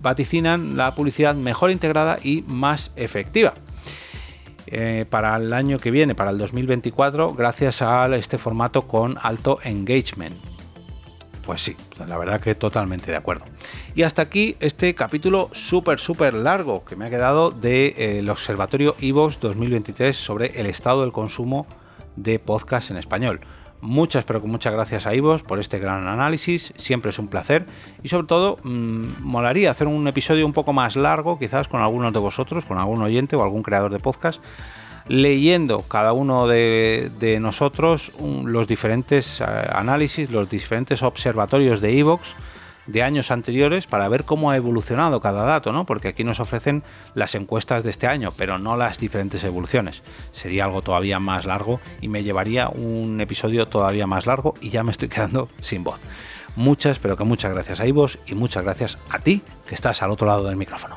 vaticinan 0.00 0.76
la 0.76 0.94
publicidad 0.94 1.34
mejor 1.34 1.70
integrada 1.70 2.16
y 2.22 2.42
más 2.48 2.90
efectiva. 2.96 3.54
Eh, 4.68 5.06
para 5.08 5.36
el 5.36 5.52
año 5.52 5.78
que 5.78 5.92
viene, 5.92 6.16
para 6.16 6.30
el 6.30 6.38
2024, 6.38 7.34
gracias 7.34 7.82
a 7.82 8.06
este 8.16 8.36
formato 8.36 8.82
con 8.88 9.16
alto 9.22 9.60
engagement. 9.62 10.55
Pues 11.46 11.62
sí, 11.62 11.76
la 12.04 12.18
verdad 12.18 12.40
que 12.40 12.56
totalmente 12.56 13.12
de 13.12 13.16
acuerdo. 13.16 13.44
Y 13.94 14.02
hasta 14.02 14.20
aquí 14.20 14.56
este 14.58 14.96
capítulo 14.96 15.48
súper, 15.52 16.00
súper 16.00 16.34
largo 16.34 16.84
que 16.84 16.96
me 16.96 17.06
ha 17.06 17.10
quedado 17.10 17.52
del 17.52 17.60
de, 17.60 17.94
eh, 18.18 18.30
Observatorio 18.30 18.96
Evox 19.00 19.38
2023 19.38 20.16
sobre 20.16 20.60
el 20.60 20.66
estado 20.66 21.02
del 21.02 21.12
consumo 21.12 21.68
de 22.16 22.40
podcast 22.40 22.90
en 22.90 22.96
español. 22.96 23.40
Muchas, 23.80 24.24
pero 24.24 24.40
muchas 24.40 24.72
gracias 24.72 25.06
a 25.06 25.14
Ivos 25.14 25.42
por 25.42 25.60
este 25.60 25.78
gran 25.78 26.08
análisis, 26.08 26.72
siempre 26.78 27.10
es 27.10 27.18
un 27.20 27.28
placer 27.28 27.66
y 28.02 28.08
sobre 28.08 28.26
todo 28.26 28.58
mmm, 28.64 29.12
molaría 29.20 29.70
hacer 29.70 29.86
un 29.86 30.08
episodio 30.08 30.46
un 30.46 30.52
poco 30.52 30.72
más 30.72 30.96
largo, 30.96 31.38
quizás 31.38 31.68
con 31.68 31.80
algunos 31.80 32.12
de 32.12 32.18
vosotros, 32.18 32.64
con 32.64 32.78
algún 32.78 33.02
oyente 33.02 33.36
o 33.36 33.44
algún 33.44 33.62
creador 33.62 33.92
de 33.92 34.00
podcast, 34.00 34.40
leyendo 35.08 35.80
cada 35.80 36.12
uno 36.12 36.46
de, 36.46 37.38
nosotros 37.40 38.12
los 38.44 38.66
diferentes 38.66 39.40
eh, 39.40 39.44
análisis, 39.44 40.30
los 40.30 40.48
diferentes 40.50 41.02
observatorios 41.02 41.80
de 41.80 41.98
Evox 41.98 42.34
de 42.86 43.02
años 43.02 43.30
anteriores 43.30 43.86
para 43.86 44.08
ver 44.08 44.24
cómo 44.24 44.50
ha 44.50 44.56
evolucionado 44.56 45.20
cada 45.20 45.44
dato, 45.44 45.72
¿no? 45.72 45.84
Porque 45.84 46.08
aquí 46.08 46.24
nos 46.24 46.40
ofrecen 46.40 46.82
las 47.14 47.34
encuestas 47.34 47.84
de 47.84 47.90
este 47.90 48.06
año, 48.06 48.30
pero 48.36 48.58
no 48.58 48.76
las 48.76 48.98
diferentes 48.98 49.42
evoluciones. 49.44 50.02
Sería 50.32 50.64
algo 50.64 50.82
todavía 50.82 51.18
más 51.18 51.44
largo 51.44 51.80
y 52.00 52.08
me 52.08 52.22
llevaría 52.22 52.68
un 52.68 53.20
episodio 53.20 53.66
todavía 53.66 54.06
más 54.06 54.26
largo 54.26 54.54
y 54.60 54.70
ya 54.70 54.84
me 54.84 54.92
estoy 54.92 55.08
quedando 55.08 55.48
sin 55.60 55.84
voz. 55.84 56.00
Muchas, 56.54 56.98
pero 56.98 57.16
que 57.16 57.24
muchas 57.24 57.52
gracias 57.52 57.80
a 57.80 57.86
Ivos 57.86 58.18
y 58.26 58.34
muchas 58.34 58.64
gracias 58.64 58.98
a 59.10 59.18
ti 59.18 59.42
que 59.68 59.74
estás 59.74 60.02
al 60.02 60.10
otro 60.10 60.26
lado 60.26 60.44
del 60.44 60.56
micrófono. 60.56 60.96